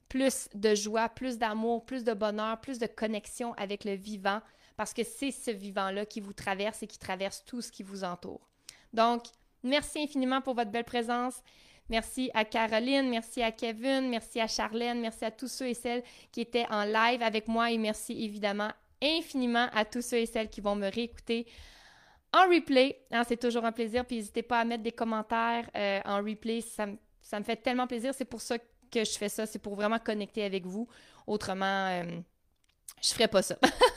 plus 0.07 0.49
de 0.53 0.75
joie, 0.75 1.09
plus 1.09 1.37
d'amour, 1.37 1.85
plus 1.85 2.03
de 2.03 2.13
bonheur, 2.13 2.59
plus 2.59 2.77
de 2.77 2.85
connexion 2.85 3.53
avec 3.53 3.85
le 3.85 3.93
vivant, 3.93 4.41
parce 4.75 4.93
que 4.93 5.03
c'est 5.03 5.31
ce 5.31 5.51
vivant-là 5.51 6.05
qui 6.05 6.19
vous 6.19 6.33
traverse 6.33 6.83
et 6.83 6.87
qui 6.87 6.99
traverse 6.99 7.43
tout 7.45 7.61
ce 7.61 7.71
qui 7.71 7.81
vous 7.81 8.03
entoure. 8.03 8.41
Donc, 8.93 9.23
merci 9.63 9.99
infiniment 9.99 10.41
pour 10.41 10.53
votre 10.53 10.69
belle 10.69 10.83
présence. 10.83 11.41
Merci 11.91 12.31
à 12.33 12.45
Caroline, 12.45 13.09
merci 13.09 13.43
à 13.43 13.51
Kevin, 13.51 14.07
merci 14.09 14.39
à 14.39 14.47
Charlène, 14.47 15.01
merci 15.01 15.25
à 15.25 15.29
tous 15.29 15.49
ceux 15.49 15.67
et 15.67 15.73
celles 15.73 16.03
qui 16.31 16.39
étaient 16.39 16.65
en 16.69 16.85
live 16.85 17.21
avec 17.21 17.49
moi 17.49 17.69
et 17.69 17.77
merci 17.77 18.13
évidemment 18.23 18.71
infiniment 19.03 19.67
à 19.73 19.83
tous 19.83 20.01
ceux 20.01 20.19
et 20.19 20.25
celles 20.25 20.49
qui 20.49 20.61
vont 20.61 20.73
me 20.73 20.89
réécouter 20.89 21.45
en 22.31 22.47
replay. 22.47 22.97
Hein, 23.11 23.23
c'est 23.27 23.35
toujours 23.35 23.65
un 23.65 23.73
plaisir. 23.73 24.05
Puis 24.05 24.15
n'hésitez 24.15 24.41
pas 24.41 24.61
à 24.61 24.63
mettre 24.63 24.83
des 24.83 24.93
commentaires 24.93 25.69
euh, 25.75 25.99
en 26.05 26.23
replay. 26.23 26.61
Ça, 26.61 26.85
me 26.85 27.43
fait 27.43 27.57
tellement 27.57 27.87
plaisir. 27.87 28.13
C'est 28.13 28.23
pour 28.23 28.39
ça 28.39 28.57
que 28.57 29.03
je 29.03 29.17
fais 29.17 29.27
ça. 29.27 29.45
C'est 29.45 29.59
pour 29.59 29.75
vraiment 29.75 29.99
connecter 29.99 30.45
avec 30.45 30.65
vous. 30.65 30.87
Autrement, 31.27 31.87
euh, 31.89 32.21
je 33.03 33.09
ferais 33.09 33.27
pas 33.27 33.41
ça. 33.41 33.57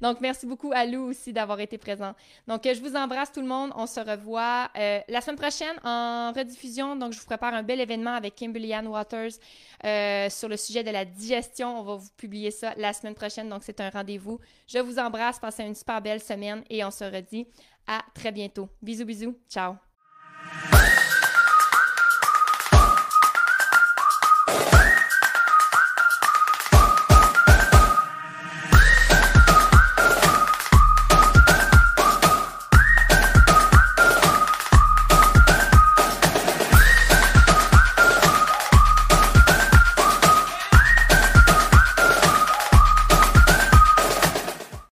Donc, 0.00 0.20
merci 0.20 0.46
beaucoup 0.46 0.72
à 0.74 0.86
Lou 0.86 1.10
aussi 1.10 1.32
d'avoir 1.32 1.60
été 1.60 1.78
présent. 1.78 2.14
Donc, 2.46 2.62
je 2.64 2.80
vous 2.80 2.94
embrasse 2.96 3.32
tout 3.32 3.40
le 3.40 3.46
monde. 3.46 3.72
On 3.76 3.86
se 3.86 4.00
revoit 4.00 4.70
euh, 4.76 5.00
la 5.08 5.20
semaine 5.20 5.38
prochaine 5.38 5.76
en 5.84 6.32
rediffusion. 6.34 6.96
Donc, 6.96 7.12
je 7.12 7.20
vous 7.20 7.26
prépare 7.26 7.54
un 7.54 7.62
bel 7.62 7.80
événement 7.80 8.14
avec 8.14 8.34
Kimberly 8.34 8.72
Ann 8.72 8.86
Waters 8.86 9.32
euh, 9.84 10.28
sur 10.30 10.48
le 10.48 10.56
sujet 10.56 10.82
de 10.82 10.90
la 10.90 11.04
digestion. 11.04 11.80
On 11.80 11.82
va 11.82 11.96
vous 11.96 12.10
publier 12.16 12.50
ça 12.50 12.74
la 12.76 12.92
semaine 12.92 13.14
prochaine. 13.14 13.48
Donc, 13.48 13.62
c'est 13.64 13.80
un 13.80 13.90
rendez-vous. 13.90 14.38
Je 14.66 14.78
vous 14.78 14.98
embrasse. 14.98 15.38
Passez 15.38 15.64
une 15.64 15.74
super 15.74 16.00
belle 16.00 16.20
semaine 16.20 16.64
et 16.70 16.84
on 16.84 16.90
se 16.90 17.04
redit 17.04 17.46
à 17.86 18.02
très 18.14 18.32
bientôt. 18.32 18.68
Bisous, 18.82 19.04
bisous. 19.04 19.36
Ciao. 19.48 19.74